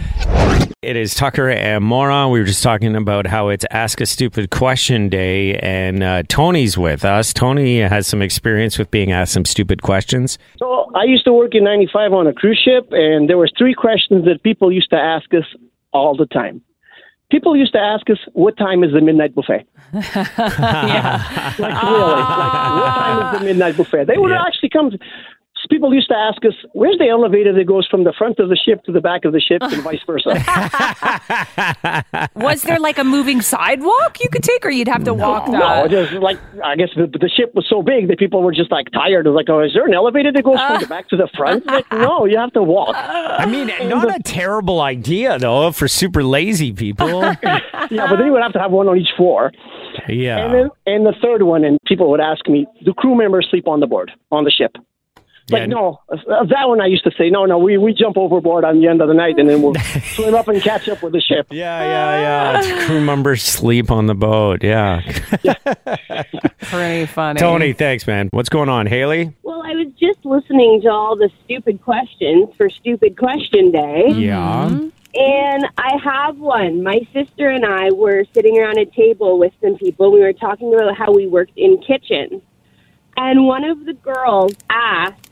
It 0.88 0.96
is 0.96 1.14
Tucker 1.16 1.50
and 1.50 1.84
Mora. 1.84 2.30
We 2.30 2.40
were 2.40 2.46
just 2.46 2.64
talking 2.64 2.96
about 2.96 3.28
how 3.28 3.50
it's 3.50 3.66
Ask 3.72 4.00
a 4.00 4.06
Stupid 4.06 4.52
Question 4.52 5.10
Day, 5.10 5.56
and 5.56 6.02
uh, 6.02 6.24
Tony's 6.30 6.78
with 6.78 7.04
us. 7.04 7.34
Tony 7.34 7.80
has 7.80 8.08
some 8.08 8.22
experience 8.22 8.78
with 8.78 8.90
being 8.90 9.12
asked 9.12 9.34
some 9.34 9.44
stupid 9.44 9.82
questions. 9.82 10.40
So 10.56 10.90
I 10.96 11.04
used 11.04 11.26
to 11.26 11.34
work 11.34 11.56
in 11.56 11.66
'95 11.66 12.14
on 12.14 12.28
a 12.28 12.32
cruise 12.34 12.62
ship, 12.64 12.88
and 12.92 13.28
there 13.30 13.38
was 13.38 13.52
three 13.58 13.74
questions 13.74 14.24
that 14.24 14.42
people 14.44 14.72
used 14.72 14.90
to 14.92 14.96
ask 14.96 15.26
us 15.34 15.44
all 15.92 16.16
the 16.16 16.26
time. 16.28 16.62
People 17.30 17.58
used 17.58 17.74
to 17.74 17.80
ask 17.82 18.10
us, 18.10 18.20
"What 18.32 18.56
time 18.56 18.82
is 18.86 18.94
the 18.94 19.02
midnight 19.02 19.36
buffet?" 19.36 19.66
yeah. 19.94 21.54
Like 21.60 21.84
really, 21.84 22.00
like 22.00 22.72
what 22.80 22.96
time 22.96 23.34
is 23.36 23.40
the 23.42 23.46
midnight 23.46 23.76
buffet? 23.76 24.06
They 24.06 24.18
would 24.18 24.32
Yeah. 24.32 24.46
actually 24.48 24.70
come. 24.70 24.92
People 25.70 25.94
used 25.94 26.08
to 26.10 26.16
ask 26.16 26.44
us, 26.46 26.54
"Where's 26.74 26.98
the 26.98 27.08
elevator 27.08 27.54
that 27.54 27.66
goes 27.66 27.88
from 27.88 28.04
the 28.04 28.14
front 28.18 28.40
of 28.40 28.50
the 28.50 28.56
ship 28.56 28.84
to 28.86 28.92
the 28.92 29.02
back 29.02 29.26
of 29.26 29.34
the 29.34 29.40
ship, 29.40 29.62
and 29.62 29.82
vice 29.84 30.02
versa?" 30.06 30.30
Was 32.36 32.62
there 32.64 32.80
like 32.80 32.98
a 32.98 33.04
moving 33.04 33.42
sidewalk 33.42 34.20
you 34.22 34.30
could 34.30 34.44
take, 34.44 34.66
or 34.66 34.70
you'd 34.70 34.88
have 34.88 35.04
to 35.06 35.14
walk 35.14 35.48
no, 35.48 35.88
just 35.88 36.14
like 36.14 36.38
I 36.64 36.76
guess 36.76 36.90
the, 36.96 37.08
the 37.08 37.30
ship 37.30 37.54
was 37.56 37.66
so 37.70 37.82
big 37.82 38.08
that 38.10 38.20
people 38.20 38.42
were 38.44 38.54
just 38.54 38.72
like 38.72 38.88
tired 38.92 39.28
of 39.28 39.34
like, 39.34 39.50
"Oh, 39.50 39.62
is 39.62 39.74
there 39.74 39.86
an 39.86 39.94
elevator 39.94 40.32
that 40.32 40.44
goes 40.44 40.60
from 40.60 40.80
the 40.80 40.86
uh. 40.86 40.90
back 40.90 41.08
to 41.10 41.18
the 41.18 41.28
front?" 41.36 41.66
Like, 41.66 41.86
no, 41.92 42.26
you 42.26 42.38
have 42.38 42.54
to 42.54 42.64
walk. 42.64 42.96
Uh. 42.96 43.36
I 43.40 43.46
mean, 43.46 43.68
not 43.90 44.16
a 44.16 44.22
terrible 44.24 44.82
idea, 44.82 45.40
though, 45.40 45.72
for 45.72 45.88
super 45.88 46.24
lazy 46.24 46.74
people. 46.74 47.34
Yeah, 47.90 48.08
but 48.10 48.18
then 48.18 48.26
you 48.26 48.34
would 48.34 48.42
have 48.44 48.52
to 48.54 48.60
have 48.60 48.72
one 48.72 48.90
on 48.90 48.98
each 48.98 49.12
floor. 49.16 49.52
And 50.08 50.18
Yeah. 50.20 50.52
then, 50.52 50.70
and 50.86 51.06
the 51.06 51.14
third 51.22 51.44
one, 51.44 51.64
and 51.64 51.78
people 51.86 52.10
would 52.12 52.20
ask 52.20 52.46
me, 52.50 52.68
do 52.84 52.94
crew 52.94 53.16
members 53.16 53.48
sleep 53.50 53.66
on 53.68 53.80
the 53.80 53.88
board, 53.88 54.12
on 54.30 54.44
the 54.44 54.52
ship? 54.52 54.76
Like, 55.50 55.62
Yeah. 55.62 55.66
no. 55.68 56.02
Uh, 56.12 56.44
That 56.46 56.68
one 56.68 56.82
I 56.82 56.88
used 56.88 57.04
to 57.06 57.12
say, 57.18 57.30
no, 57.30 57.46
no, 57.46 57.58
we, 57.58 57.78
we 57.78 57.94
jump 57.94 58.18
overboard 58.18 58.66
on 58.66 58.82
the 58.82 58.88
end 58.88 59.02
of 59.02 59.08
the 59.08 59.14
night 59.14 59.36
and 59.38 59.50
then 59.50 59.62
we'll 59.62 59.74
swim 60.16 60.36
up 60.36 60.48
and 60.50 60.62
catch 60.62 60.90
up 60.90 61.02
with 61.02 61.14
the 61.14 61.22
ship. 61.22 61.48
Yeah, 61.52 61.82
yeah, 61.84 62.62
yeah. 62.62 62.86
Crew 62.86 63.00
members 63.02 63.44
sleep 63.44 63.90
on 63.90 64.08
the 64.08 64.16
boat. 64.16 64.64
Yeah. 64.64 65.02
Pretty 66.62 67.06
funny. 67.08 67.40
Tony, 67.40 67.74
thanks, 67.74 68.06
man. 68.08 68.30
What's 68.32 68.50
going 68.50 68.70
on, 68.70 68.88
Haley? 68.88 69.34
Well, 69.44 69.62
I 69.64 69.74
was 69.76 69.88
just 70.00 70.24
listening 70.26 70.82
to 70.82 70.90
all 70.90 71.16
the 71.16 71.30
stupid 71.46 71.82
questions 71.82 72.50
for 72.58 72.70
Stupid 72.70 73.18
Question 73.18 73.72
Day, 73.72 74.06
Yeah. 74.10 74.68
and 74.68 75.66
I 75.78 75.98
have 76.04 76.38
one. 76.40 76.84
My 76.84 77.00
sister 77.14 77.50
and 77.50 77.66
I 77.66 77.92
were 77.92 78.26
sitting 78.34 78.60
around 78.60 78.78
a 78.80 78.86
table 78.86 79.40
with 79.40 79.54
some 79.62 79.76
people. 79.78 80.12
We 80.12 80.20
were 80.20 80.34
talking 80.34 80.74
about 80.74 80.96
how 80.98 81.14
we 81.14 81.28
worked 81.28 81.58
in 81.58 81.78
kitchens, 81.82 82.42
and 83.16 83.46
one 83.48 83.64
of 83.64 83.86
the 83.86 83.94
girls 83.94 84.54
asked, 84.70 85.27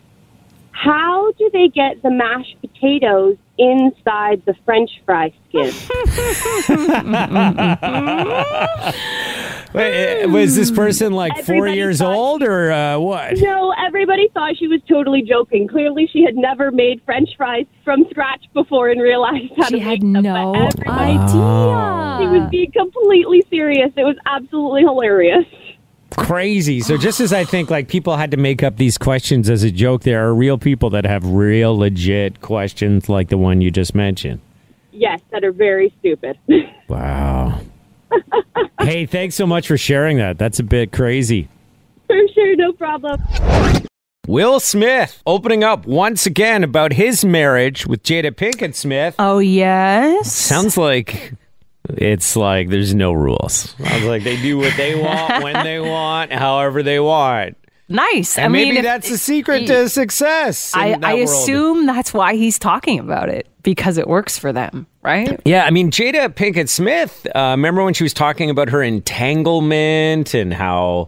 "How 0.76 1.32
do 1.40 1.50
they 1.54 1.70
get 1.70 2.02
the 2.04 2.12
mashed 2.12 2.58
potatoes 2.62 3.38
inside 3.58 4.44
the 4.46 4.54
French 4.66 4.92
fry 5.06 5.32
skin?" 5.50 5.72
Wait, 9.74 10.24
uh, 10.24 10.30
was 10.30 10.56
this 10.56 10.72
person 10.72 11.12
like 11.14 11.34
four 11.44 11.56
Everybody 11.56 11.76
years 11.78 12.00
thought- 12.00 12.16
old 12.16 12.44
or 12.44 12.72
uh, 12.72 12.98
what? 13.00 13.34
No, 13.38 13.74
everybody 13.86 14.28
thought 14.34 14.56
she 14.58 14.68
was 14.68 14.82
totally 14.88 15.22
joking. 15.22 15.68
Clearly, 15.68 16.08
she 16.12 16.24
had 16.24 16.36
never 16.36 16.72
made 16.72 17.02
French 17.06 17.30
fries 17.36 17.66
from 17.84 18.06
scratch 18.10 18.46
before 18.54 18.90
and 18.90 19.02
realized 19.02 19.52
how 19.58 19.66
She 19.66 19.76
to 19.76 19.80
had 19.82 20.02
make 20.04 20.14
them. 20.14 20.24
no 20.24 20.54
but 20.54 20.80
everybody 20.80 21.18
idea. 21.18 22.18
She 22.20 22.28
was 22.40 22.48
being 22.52 22.72
completely 22.72 23.44
serious. 23.50 23.92
It 23.98 24.04
was 24.04 24.16
absolutely 24.26 24.82
hilarious. 24.84 25.46
Crazy. 26.18 26.80
So 26.82 26.98
just 26.98 27.20
as 27.20 27.34
I 27.34 27.44
think 27.44 27.70
like 27.70 27.88
people 27.88 28.16
had 28.16 28.32
to 28.32 28.38
make 28.38 28.64
up 28.64 28.78
these 28.78 28.98
questions 28.98 29.50
as 29.50 29.64
a 29.64 29.72
joke, 29.72 30.04
there 30.04 30.26
are 30.26 30.34
real 30.34 30.58
people 30.58 30.90
that 30.92 31.06
have 31.06 31.26
real 31.26 31.78
legit 31.78 32.42
questions 32.42 33.10
like 33.10 33.30
the 33.30 33.38
one 33.38 33.62
you 33.62 33.70
just 33.72 33.94
mentioned. 33.94 34.42
Yes, 34.92 35.20
that 35.32 35.44
are 35.44 35.52
very 35.52 35.94
stupid. 36.00 36.38
Wow. 36.88 37.62
hey, 38.80 39.08
thanks 39.08 39.34
so 39.34 39.48
much 39.48 39.68
for 39.68 39.76
sharing 39.76 40.18
that. 40.18 40.38
That's 40.38 40.60
a 40.60 40.64
bit 40.64 40.92
crazy. 40.92 41.50
For 42.06 42.16
sure, 42.34 42.56
no 42.56 42.74
problem. 42.74 43.20
Will 44.28 44.60
Smith 44.60 45.22
opening 45.26 45.64
up 45.64 45.86
once 45.88 46.26
again 46.28 46.64
about 46.64 46.94
his 46.94 47.26
marriage 47.26 47.88
with 47.88 48.04
Jada 48.04 48.32
Pinkett 48.32 48.76
Smith. 48.76 49.16
Oh 49.18 49.40
yes. 49.40 50.32
Sounds 50.32 50.78
like 50.78 51.34
it's 51.98 52.36
like 52.36 52.70
there's 52.70 52.94
no 52.96 53.12
rules. 53.14 53.76
Sounds 53.78 54.06
like 54.06 54.24
they 54.24 54.42
do 54.42 54.58
what 54.58 54.74
they 54.78 54.96
want 55.02 55.44
when 55.44 55.64
they 55.64 55.80
want, 55.96 56.32
however 56.32 56.84
they 56.84 57.00
want. 57.00 57.58
nice. 57.88 58.38
And 58.38 58.46
I 58.46 58.48
maybe 58.50 58.70
mean, 58.72 58.78
if- 58.80 58.84
that's 58.84 59.10
the 59.10 59.18
secret 59.18 59.68
to 59.68 59.88
success. 59.90 60.72
I, 60.76 60.98
I 61.02 61.14
assume 61.16 61.86
that's 61.86 62.14
why 62.14 62.36
he's 62.36 62.58
talking 62.60 63.00
about 63.00 63.30
it 63.30 63.48
because 63.64 63.98
it 63.98 64.08
works 64.08 64.38
for 64.38 64.52
them, 64.54 64.88
right? 65.04 65.40
Yeah, 65.46 65.66
I 65.66 65.72
mean 65.72 65.92
Jada 65.92 66.30
Pinkett 66.30 66.70
Smith. 66.70 67.26
Uh, 67.36 67.54
remember 67.58 67.84
when 67.84 67.94
she 67.94 68.04
was 68.04 68.14
talking 68.14 68.50
about 68.50 68.70
her 68.70 68.82
entanglement 68.84 70.34
and 70.34 70.54
how 70.54 71.08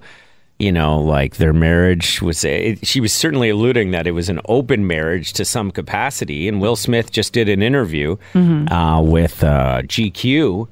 you 0.60 0.72
know, 0.72 1.00
like 1.00 1.38
their 1.38 1.54
marriage 1.54 2.22
was. 2.22 2.44
It, 2.44 2.86
she 2.86 3.00
was 3.00 3.14
certainly 3.14 3.50
alluding 3.50 3.92
that 3.92 4.08
it 4.08 4.12
was 4.12 4.30
an 4.30 4.42
open 4.46 4.88
marriage 4.88 5.34
to 5.34 5.46
some 5.46 5.72
capacity. 5.72 6.48
And 6.48 6.60
Will 6.60 6.76
Smith 6.76 7.12
just 7.12 7.34
did 7.34 7.48
an 7.48 7.62
interview 7.62 8.18
uh, 8.34 9.02
with 9.04 9.44
uh, 9.44 9.82
GQ, 9.84 10.68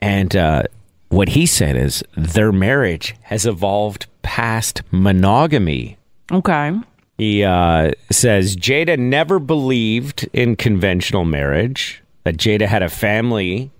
and 0.00 0.36
uh, 0.36 0.62
what 1.08 1.28
he 1.30 1.46
said 1.46 1.76
is 1.76 2.02
their 2.16 2.52
marriage 2.52 3.14
has 3.22 3.46
evolved 3.46 4.06
past 4.22 4.82
monogamy. 4.90 5.96
Okay. 6.30 6.72
He 7.16 7.44
uh, 7.44 7.92
says 8.10 8.56
Jada 8.56 8.98
never 8.98 9.38
believed 9.38 10.28
in 10.32 10.56
conventional 10.56 11.24
marriage. 11.24 12.02
That 12.24 12.38
Jada 12.38 12.66
had 12.66 12.82
a 12.82 12.88
family 12.88 13.70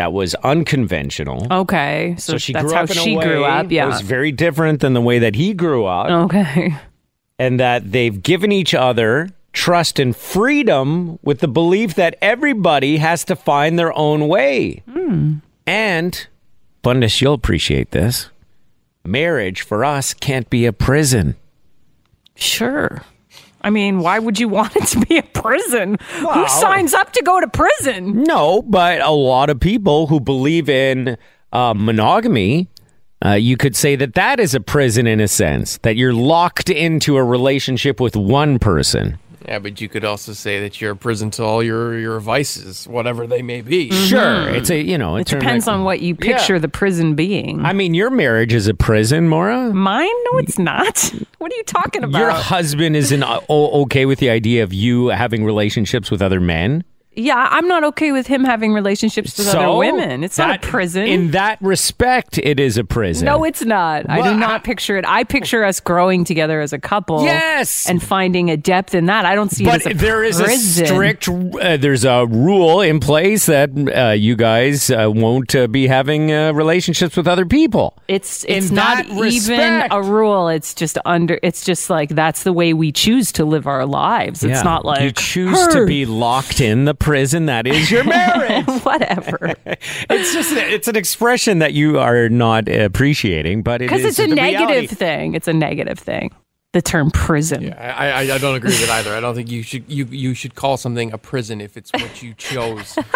that 0.00 0.14
was 0.14 0.34
unconventional. 0.36 1.46
Okay. 1.50 2.14
So, 2.16 2.32
so 2.32 2.38
she 2.38 2.54
that's 2.54 2.64
grew 2.64 2.74
how 2.74 2.84
up 2.84 2.90
in 2.90 2.96
a 2.96 3.00
she 3.02 3.16
grew 3.16 3.42
way 3.42 3.50
up. 3.50 3.70
Yeah. 3.70 3.86
was 3.86 4.00
very 4.00 4.32
different 4.32 4.80
than 4.80 4.94
the 4.94 5.00
way 5.02 5.18
that 5.18 5.34
he 5.34 5.52
grew 5.52 5.84
up, 5.84 6.08
okay. 6.24 6.74
and 7.38 7.60
that 7.60 7.92
they've 7.92 8.22
given 8.22 8.50
each 8.50 8.72
other 8.72 9.28
trust 9.52 9.98
and 9.98 10.16
freedom 10.16 11.18
with 11.22 11.40
the 11.40 11.48
belief 11.48 11.96
that 11.96 12.16
everybody 12.22 12.96
has 12.96 13.24
to 13.24 13.36
find 13.36 13.78
their 13.78 13.92
own 13.92 14.26
way. 14.26 14.82
Hmm. 14.90 15.34
And 15.66 16.26
Bundus, 16.80 17.20
you'll 17.20 17.34
appreciate 17.34 17.90
this. 17.90 18.30
Marriage 19.04 19.60
for 19.60 19.84
us 19.84 20.14
can't 20.14 20.48
be 20.48 20.64
a 20.64 20.72
prison. 20.72 21.36
Sure. 22.36 23.02
I 23.62 23.70
mean, 23.70 23.98
why 24.00 24.18
would 24.18 24.38
you 24.40 24.48
want 24.48 24.76
it 24.76 24.86
to 24.88 25.00
be 25.00 25.18
a 25.18 25.22
prison? 25.22 25.98
Who 26.18 26.48
signs 26.48 26.94
up 26.94 27.12
to 27.12 27.22
go 27.22 27.40
to 27.40 27.48
prison? 27.48 28.22
No, 28.22 28.62
but 28.62 29.00
a 29.00 29.10
lot 29.10 29.50
of 29.50 29.60
people 29.60 30.06
who 30.06 30.20
believe 30.20 30.68
in 30.68 31.18
uh, 31.52 31.74
monogamy, 31.76 32.68
uh, 33.24 33.32
you 33.32 33.56
could 33.56 33.76
say 33.76 33.96
that 33.96 34.14
that 34.14 34.40
is 34.40 34.54
a 34.54 34.60
prison 34.60 35.06
in 35.06 35.20
a 35.20 35.28
sense, 35.28 35.78
that 35.78 35.96
you're 35.96 36.14
locked 36.14 36.70
into 36.70 37.16
a 37.16 37.24
relationship 37.24 38.00
with 38.00 38.16
one 38.16 38.58
person. 38.58 39.18
Yeah, 39.46 39.58
but 39.58 39.80
you 39.80 39.88
could 39.88 40.04
also 40.04 40.32
say 40.32 40.60
that 40.60 40.80
you're 40.80 40.92
a 40.92 40.96
prison 40.96 41.30
to 41.32 41.42
all 41.44 41.62
your 41.62 41.98
your 41.98 42.20
vices, 42.20 42.86
whatever 42.86 43.26
they 43.26 43.42
may 43.42 43.62
be. 43.62 43.90
Sure, 43.90 44.48
it's 44.50 44.70
a 44.70 44.80
you 44.80 44.98
know 44.98 45.16
It 45.16 45.26
depends 45.26 45.66
on 45.66 45.84
what 45.84 46.00
you 46.00 46.14
picture 46.14 46.58
the 46.58 46.68
prison 46.68 47.14
being. 47.14 47.64
I 47.64 47.72
mean, 47.72 47.94
your 47.94 48.10
marriage 48.10 48.52
is 48.52 48.66
a 48.68 48.74
prison, 48.74 49.28
Maura. 49.28 49.72
Mine? 49.72 50.08
No, 50.32 50.38
it's 50.38 50.58
not. 50.58 51.12
What 51.40 51.50
are 51.50 51.56
you 51.56 51.64
talking 51.64 52.04
about? 52.04 52.18
Your 52.18 52.30
husband 52.32 52.96
isn't 52.96 53.22
uh, 53.22 53.40
o- 53.48 53.80
okay 53.84 54.04
with 54.04 54.18
the 54.18 54.28
idea 54.28 54.62
of 54.62 54.74
you 54.74 55.06
having 55.08 55.42
relationships 55.42 56.10
with 56.10 56.20
other 56.20 56.38
men. 56.38 56.84
Yeah, 57.14 57.48
I'm 57.50 57.66
not 57.66 57.82
okay 57.84 58.12
with 58.12 58.28
him 58.28 58.44
having 58.44 58.72
relationships 58.72 59.36
with 59.36 59.48
other 59.48 59.76
women. 59.76 60.22
It's 60.22 60.38
not 60.38 60.56
a 60.64 60.66
prison. 60.68 61.06
In 61.06 61.32
that 61.32 61.60
respect, 61.60 62.38
it 62.38 62.60
is 62.60 62.78
a 62.78 62.84
prison. 62.84 63.26
no, 63.26 63.42
it's 63.44 63.64
not. 63.64 64.08
I 64.08 64.22
do 64.22 64.36
not 64.36 64.50
I- 64.50 64.58
picture 64.58 64.96
it. 64.96 65.04
I 65.06 65.24
picture 65.24 65.64
us 65.64 65.80
growing 65.80 66.24
together 66.24 66.60
as 66.60 66.72
a 66.72 66.78
couple. 66.78 67.24
Yes. 67.24 67.88
And 67.90 68.00
finding 68.02 68.50
a 68.50 68.56
depth 68.56 68.94
in 68.94 69.06
that. 69.06 69.24
I 69.24 69.34
don't 69.34 69.50
see 69.50 69.64
but 69.64 69.80
it 69.80 69.86
as 69.88 69.92
a 69.92 69.94
there 69.96 70.22
is 70.22 70.38
a 70.40 70.48
strict 70.50 71.28
uh, 71.28 71.76
there's 71.76 72.04
a 72.04 72.26
rule 72.26 72.80
in 72.80 73.00
place 73.00 73.46
that 73.46 73.70
uh, 73.94 74.10
you 74.12 74.36
guys 74.36 74.90
uh, 74.90 75.10
won't 75.12 75.54
uh, 75.54 75.66
be 75.66 75.88
having 75.88 76.30
uh, 76.32 76.52
relationships 76.52 77.16
with 77.16 77.26
other 77.26 77.44
people 77.44 77.96
It's 78.06 78.44
In 78.44 78.58
it's 78.58 78.70
not 78.70 79.06
even 79.06 79.88
a 79.90 80.02
rule. 80.02 80.48
It's 80.48 80.74
just 80.74 80.96
under. 81.04 81.40
It's 81.42 81.64
just 81.64 81.90
like 81.90 82.10
that's 82.10 82.44
the 82.44 82.52
way 82.52 82.72
we 82.72 82.92
choose 82.92 83.32
to 83.32 83.44
live 83.44 83.66
our 83.66 83.84
lives. 83.84 84.44
It's 84.44 84.58
Yeah. 84.58 84.62
not 84.62 84.84
like 84.84 85.00
you 85.02 85.10
choose 85.12 85.66
to 85.68 85.86
be 85.86 86.06
locked 86.06 86.60
in 86.60 86.84
the 86.84 86.94
prison 87.00 87.46
that 87.46 87.66
is 87.66 87.90
your 87.90 88.04
marriage 88.04 88.66
whatever. 88.82 89.54
it's 89.66 90.32
just 90.32 90.52
it's 90.52 90.86
an 90.86 90.94
expression 90.96 91.58
that 91.58 91.72
you 91.72 91.98
are 91.98 92.28
not 92.28 92.68
appreciating 92.68 93.62
but 93.62 93.82
it 93.82 93.86
Because 93.86 94.04
it's 94.04 94.18
a 94.20 94.28
negative 94.28 94.68
reality. 94.68 94.86
thing. 94.86 95.34
It's 95.34 95.48
a 95.48 95.52
negative 95.52 95.98
thing. 95.98 96.30
The 96.72 96.80
term 96.80 97.10
prison. 97.10 97.72
I, 97.72 98.10
I, 98.10 98.20
I 98.34 98.38
don't 98.38 98.54
agree 98.54 98.70
with 98.70 98.84
it 98.84 98.90
either. 98.90 99.12
I 99.12 99.18
don't 99.18 99.34
think 99.34 99.50
you 99.50 99.64
should 99.64 99.90
you 99.90 100.04
you 100.04 100.34
should 100.34 100.54
call 100.54 100.76
something 100.76 101.12
a 101.12 101.18
prison 101.18 101.60
if 101.60 101.76
it's 101.76 101.90
what 101.92 102.22
you 102.22 102.32
chose. 102.34 102.96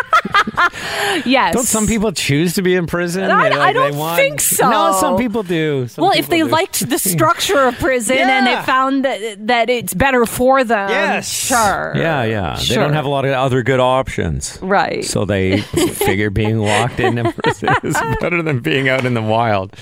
Yes. 1.25 1.55
don't 1.55 1.64
some 1.64 1.87
people 1.87 2.11
choose 2.12 2.55
to 2.55 2.62
be 2.62 2.75
in 2.75 2.87
prison 2.87 3.31
I- 3.31 3.49
They, 3.51 3.55
I 3.57 3.73
don't 3.73 3.97
want- 3.97 4.17
think 4.21 4.40
so. 4.40 4.69
no 4.69 4.93
some 5.01 5.17
people 5.17 5.43
do 5.45 5.87
Some 5.87 6.03
well, 6.03 6.12
if 6.12 6.29
they 6.29 6.38
do. 6.38 6.47
liked 6.49 6.88
the 6.88 6.99
structure 7.12 7.59
of 7.69 7.79
prison 7.79 8.19
and 8.19 8.47
they 8.47 8.61
found 8.62 9.05
that 9.05 9.47
that 9.47 9.71
it's 9.71 9.95
better 9.95 10.27
for 10.27 10.64
them, 10.64 10.88
yes 10.88 11.31
sure. 11.31 11.93
yeah 11.97 12.25
yeah 12.25 12.57
Sure. 12.57 12.77
they 12.77 12.83
don't 12.83 12.95
have 12.95 13.05
a 13.05 13.09
lot 13.09 13.25
of 13.25 13.33
other 13.33 13.62
good 13.62 13.81
options 13.81 14.59
Right. 14.61 15.05
So 15.05 15.25
they 15.25 15.59
figure 15.61 16.31
being 16.31 16.59
locked 16.59 16.99
in 17.01 17.19
a 17.19 17.33
prison 17.33 17.69
is 17.85 17.95
better 18.21 18.43
than 18.43 18.59
being 18.61 18.88
out 18.88 19.05
in 19.05 19.14
the 19.14 19.23
wild. 19.23 19.77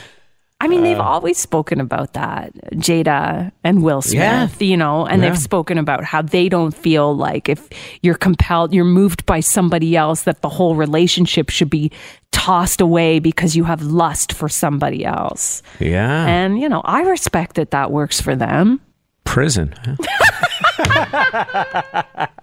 I 0.62 0.68
mean, 0.68 0.81
Uh, 0.81 0.85
they've 0.85 1.01
always 1.01 1.38
spoken 1.38 1.81
about 1.81 2.12
that, 2.12 2.53
Jada 2.75 3.51
and 3.64 3.83
Will 3.83 4.01
Smith, 4.01 4.57
Yeah. 4.61 4.66
you 4.70 4.77
know, 4.77 5.05
and 5.07 5.20
Yeah. 5.20 5.31
they've 5.31 5.38
spoken 5.38 5.77
about 5.77 6.05
how 6.05 6.22
they 6.22 6.48
don't 6.48 6.72
feel 6.75 7.16
like 7.16 7.48
if 7.48 7.68
you're 8.03 8.14
compelled, 8.29 8.72
you're 8.72 8.85
moved 8.85 9.27
by 9.27 9.40
somebody 9.40 9.96
else, 9.96 10.22
that 10.22 10.40
the 10.40 10.48
whole 10.48 10.75
relationship 10.77 11.51
should 11.51 11.68
be 11.70 11.90
tossed 12.31 12.81
away 12.81 13.18
because 13.18 13.57
you 13.57 13.64
have 13.64 13.83
lust 13.83 14.33
for 14.33 14.48
somebody 14.48 15.05
else. 15.05 15.62
Yeah. 15.81 16.27
And, 16.27 16.59
you 16.61 16.68
know, 16.68 16.83
I 16.85 17.03
respect 17.03 17.57
that 17.57 17.70
that 17.72 17.90
works 17.90 18.20
for 18.20 18.37
them. 18.37 18.81
prison. 19.25 19.72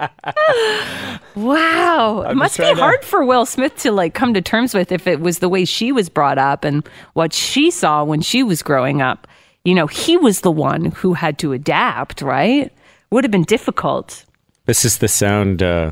Wow. 1.36 2.24
it 2.30 2.36
must 2.36 2.58
be 2.58 2.66
to- 2.66 2.76
hard 2.76 3.04
for 3.04 3.24
Will 3.24 3.46
Smith 3.46 3.76
to 3.78 3.92
like 3.92 4.14
come 4.14 4.34
to 4.34 4.42
terms 4.42 4.74
with 4.74 4.92
if 4.92 5.08
it 5.08 5.22
was 5.22 5.40
the 5.40 5.48
way 5.50 5.64
she 5.66 5.92
was 5.92 6.10
brought 6.10 6.38
up 6.38 6.64
and 6.66 6.88
what 7.14 7.32
she 7.34 7.72
saw 7.72 8.04
when 8.04 8.22
she 8.22 8.44
was 8.44 8.62
growing 8.62 9.02
up. 9.02 9.28
You 9.64 9.76
know, 9.76 9.88
he 9.88 10.18
was 10.18 10.42
the 10.42 10.52
one 10.52 10.86
who 10.86 11.14
had 11.14 11.38
to 11.40 11.54
adapt, 11.54 12.22
right? 12.22 12.74
Would 13.12 13.24
have 13.24 13.32
been 13.32 13.44
difficult. 13.44 14.26
This 14.66 14.84
is 14.86 14.98
the 14.98 15.08
sound 15.08 15.64
uh, 15.64 15.92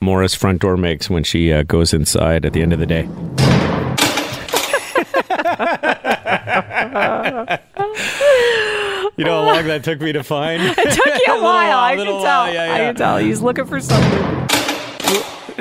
Maura's 0.00 0.34
front 0.34 0.60
door 0.62 0.76
makes 0.76 1.08
when 1.10 1.24
she 1.24 1.52
uh, 1.52 1.62
goes 1.64 1.92
inside 1.94 2.44
at 2.44 2.52
the 2.52 2.62
end 2.62 2.72
of 2.72 2.78
the 2.78 2.86
day. 2.86 3.08
you 9.18 9.24
know 9.24 9.44
how 9.44 9.52
long 9.54 9.66
that 9.66 9.84
took 9.84 10.00
me 10.00 10.12
to 10.12 10.22
find? 10.22 10.62
It 10.78 10.92
took 10.94 11.06
you 11.06 11.12
a 11.26 11.28
little 11.34 11.42
while. 11.42 11.68
while, 11.68 11.78
I 11.78 11.90
can 11.96 11.98
little 11.98 12.22
tell. 12.22 12.44
while, 12.44 12.54
yeah, 12.54 12.74
I 12.74 12.78
can 12.78 12.94
tell. 12.94 13.16
He's 13.18 13.40
looking 13.42 13.66
for 13.66 13.80
something. 13.80 14.46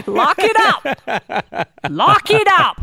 Lock 0.05 0.37
it 0.39 0.55
up. 0.59 1.67
Lock 1.89 2.29
it 2.29 2.47
up. 2.47 2.77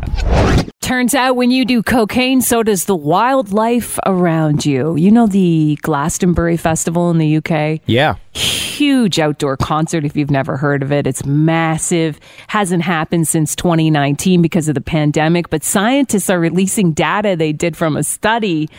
Turns 0.81 1.15
out 1.15 1.35
when 1.35 1.49
you 1.49 1.65
do 1.65 1.81
cocaine, 1.81 2.41
so 2.41 2.61
does 2.61 2.85
the 2.85 2.95
wildlife 2.95 3.97
around 4.05 4.65
you. 4.65 4.95
You 4.95 5.09
know 5.09 5.25
the 5.25 5.79
Glastonbury 5.81 6.57
Festival 6.57 7.09
in 7.09 7.17
the 7.17 7.37
UK? 7.37 7.81
Yeah. 7.87 8.15
huge 8.33 9.19
outdoor 9.19 9.55
concert 9.57 10.03
if 10.05 10.15
you've 10.15 10.29
never 10.29 10.57
heard 10.57 10.83
of 10.83 10.91
it. 10.91 11.07
It's 11.07 11.25
massive. 11.25 12.19
Hasn't 12.47 12.83
happened 12.83 13.27
since 13.27 13.55
2019 13.55 14.41
because 14.43 14.67
of 14.67 14.75
the 14.75 14.81
pandemic, 14.81 15.49
but 15.49 15.63
scientists 15.63 16.29
are 16.29 16.39
releasing 16.39 16.91
data 16.91 17.35
they 17.35 17.53
did 17.53 17.75
from 17.77 17.95
a 17.97 18.03
study 18.03 18.69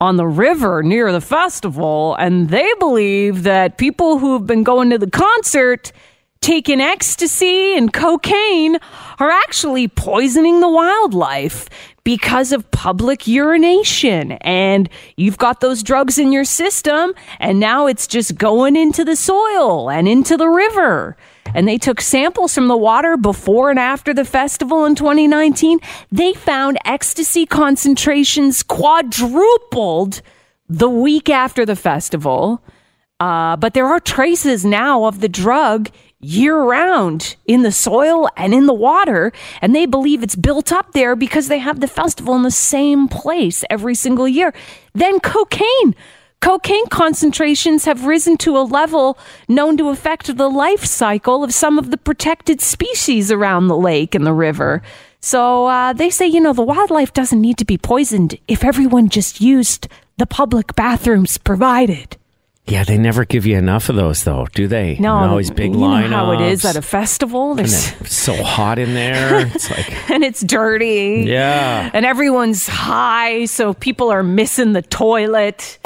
on 0.00 0.16
the 0.16 0.26
river 0.26 0.82
near 0.82 1.12
the 1.12 1.20
festival 1.20 2.14
and 2.18 2.48
they 2.48 2.68
believe 2.78 3.42
that 3.42 3.76
people 3.76 4.18
who've 4.18 4.46
been 4.46 4.62
going 4.62 4.90
to 4.90 4.98
the 4.98 5.10
concert 5.10 5.92
taking 6.40 6.80
ecstasy 6.80 7.76
and 7.76 7.92
cocaine 7.92 8.78
are 9.18 9.30
actually 9.30 9.88
poisoning 9.88 10.60
the 10.60 10.68
wildlife 10.68 11.68
because 12.02 12.50
of 12.50 12.70
public 12.70 13.26
urination. 13.26 14.32
And 14.40 14.88
you've 15.16 15.36
got 15.36 15.60
those 15.60 15.82
drugs 15.82 16.18
in 16.18 16.32
your 16.32 16.44
system, 16.44 17.12
and 17.38 17.60
now 17.60 17.86
it's 17.86 18.06
just 18.06 18.36
going 18.36 18.74
into 18.74 19.04
the 19.04 19.16
soil 19.16 19.90
and 19.90 20.08
into 20.08 20.36
the 20.38 20.48
river. 20.48 21.16
And 21.54 21.66
they 21.66 21.78
took 21.78 22.00
samples 22.00 22.54
from 22.54 22.68
the 22.68 22.76
water 22.76 23.16
before 23.16 23.70
and 23.70 23.78
after 23.78 24.14
the 24.14 24.24
festival 24.24 24.84
in 24.84 24.94
2019. 24.94 25.78
They 26.10 26.32
found 26.32 26.78
ecstasy 26.84 27.46
concentrations 27.46 28.62
quadrupled 28.62 30.22
the 30.68 30.88
week 30.88 31.28
after 31.28 31.66
the 31.66 31.76
festival. 31.76 32.62
Uh, 33.18 33.56
but 33.56 33.74
there 33.74 33.86
are 33.86 34.00
traces 34.00 34.64
now 34.64 35.04
of 35.04 35.20
the 35.20 35.28
drug 35.28 35.90
year 36.20 36.58
round 36.62 37.36
in 37.46 37.62
the 37.62 37.72
soil 37.72 38.28
and 38.36 38.54
in 38.54 38.66
the 38.66 38.74
water. 38.74 39.32
And 39.60 39.74
they 39.74 39.86
believe 39.86 40.22
it's 40.22 40.36
built 40.36 40.72
up 40.72 40.92
there 40.92 41.16
because 41.16 41.48
they 41.48 41.58
have 41.58 41.80
the 41.80 41.88
festival 41.88 42.34
in 42.34 42.42
the 42.42 42.50
same 42.50 43.08
place 43.08 43.64
every 43.68 43.94
single 43.94 44.28
year. 44.28 44.54
Then 44.94 45.20
cocaine. 45.20 45.94
Cocaine 46.40 46.86
concentrations 46.86 47.84
have 47.84 48.06
risen 48.06 48.38
to 48.38 48.56
a 48.56 48.62
level 48.64 49.18
known 49.46 49.76
to 49.76 49.90
affect 49.90 50.36
the 50.36 50.48
life 50.48 50.84
cycle 50.84 51.44
of 51.44 51.52
some 51.52 51.78
of 51.78 51.90
the 51.90 51.98
protected 51.98 52.62
species 52.62 53.30
around 53.30 53.68
the 53.68 53.76
lake 53.76 54.14
and 54.14 54.24
the 54.26 54.32
river. 54.32 54.80
So 55.20 55.66
uh, 55.66 55.92
they 55.92 56.08
say, 56.08 56.26
you 56.26 56.40
know, 56.40 56.54
the 56.54 56.62
wildlife 56.62 57.12
doesn't 57.12 57.40
need 57.40 57.58
to 57.58 57.66
be 57.66 57.76
poisoned 57.76 58.38
if 58.48 58.64
everyone 58.64 59.10
just 59.10 59.42
used 59.42 59.86
the 60.16 60.26
public 60.26 60.74
bathrooms 60.74 61.36
provided. 61.36 62.16
Yeah, 62.66 62.84
they 62.84 62.96
never 62.96 63.24
give 63.24 63.46
you 63.46 63.56
enough 63.58 63.88
of 63.88 63.96
those, 63.96 64.22
though, 64.24 64.46
do 64.54 64.68
they? 64.68 64.96
No, 64.98 65.12
always 65.12 65.50
big 65.50 65.72
you 65.72 65.78
know 65.78 66.08
how 66.08 66.32
it 66.32 66.52
is 66.52 66.64
at 66.64 66.76
a 66.76 66.82
festival. 66.82 67.54
There's, 67.54 67.90
then 67.90 67.96
it's 68.00 68.14
so 68.14 68.42
hot 68.42 68.78
in 68.78 68.94
there. 68.94 69.46
It's 69.54 69.70
like, 69.70 70.10
and 70.10 70.22
it's 70.22 70.40
dirty. 70.40 71.24
yeah, 71.26 71.90
And 71.92 72.06
everyone's 72.06 72.68
high, 72.68 73.46
so 73.46 73.74
people 73.74 74.10
are 74.10 74.22
missing 74.22 74.72
the 74.72 74.82
toilet. 74.82 75.78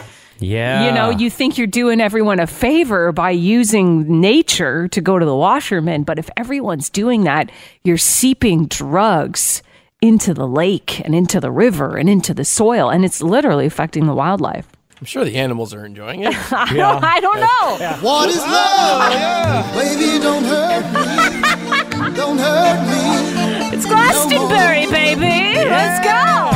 Yeah. 0.45 0.86
You 0.86 0.92
know, 0.92 1.11
you 1.11 1.30
think 1.30 1.59
you're 1.59 1.66
doing 1.66 2.01
everyone 2.01 2.40
a 2.40 2.47
favor 2.47 3.12
by 3.12 3.30
using 3.30 4.20
nature 4.20 4.88
to 4.88 5.01
go 5.01 5.18
to 5.18 5.24
the 5.24 5.34
washerman, 5.34 6.05
but 6.05 6.18
if 6.18 6.30
everyone's 6.36 6.90
doing 6.90 7.24
that, 7.24 7.51
you're 7.82 7.97
seeping 7.99 8.66
drugs 8.66 9.62
into 10.01 10.34
the 10.34 10.47
lake 10.47 11.01
and 11.01 11.14
into 11.14 11.40
the 11.40 11.51
river 11.51 11.97
and 11.97 12.09
into 12.11 12.34
the 12.34 12.45
soil, 12.45 12.90
and 12.90 13.05
it's 13.05 13.22
literally 13.22 13.66
affecting 13.66 14.07
the 14.07 14.14
wildlife. 14.14 14.68
I'm 15.01 15.07
sure 15.07 15.24
the 15.24 15.36
animals 15.36 15.74
are 15.74 15.84
enjoying 15.84 16.24
it. 16.24 16.34
I 16.53 17.20
don't 17.20 17.40
know. 17.40 17.99
What 18.01 18.28
is 18.28 18.38
love? 18.38 19.74
Baby, 19.74 20.22
don't 20.22 20.45
hurt 20.45 20.84
me. 20.92 22.14
Don't 22.14 22.38
hurt 22.38 22.80
me. 22.86 23.76
It's 23.76 23.86
Glastonbury, 23.86 24.86
baby. 24.90 25.68
Let's 25.68 26.05
go. 26.05 26.54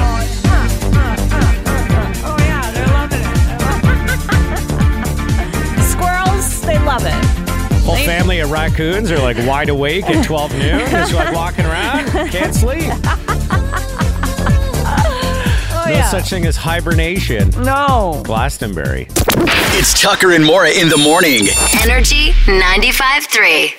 They 6.69 6.79
love 6.81 7.03
it. 7.07 7.15
Whole 7.85 7.97
family 7.97 8.41
of 8.41 8.51
raccoons 8.51 9.11
are 9.11 9.19
like 9.19 9.39
wide 9.47 9.71
awake 9.71 10.05
at 10.11 10.23
12 10.25 10.53
noon, 10.53 10.79
just 10.91 11.15
like 11.15 11.35
walking 11.35 11.65
around, 11.65 12.07
can't 12.31 12.55
sleep. 12.55 12.93
Oh 15.81 15.85
No 15.87 15.93
yeah. 15.95 16.11
such 16.11 16.29
thing 16.29 16.45
as 16.47 16.57
hibernation. 16.57 17.49
no. 17.63 18.21
Glastonbury. 18.27 19.07
It's 19.79 19.99
Tucker 20.01 20.33
and 20.33 20.45
Maura 20.45 20.71
in 20.71 20.91
the 20.91 20.99
morning. 20.99 21.47
Energy 21.83 22.33
95.3. 22.45 23.73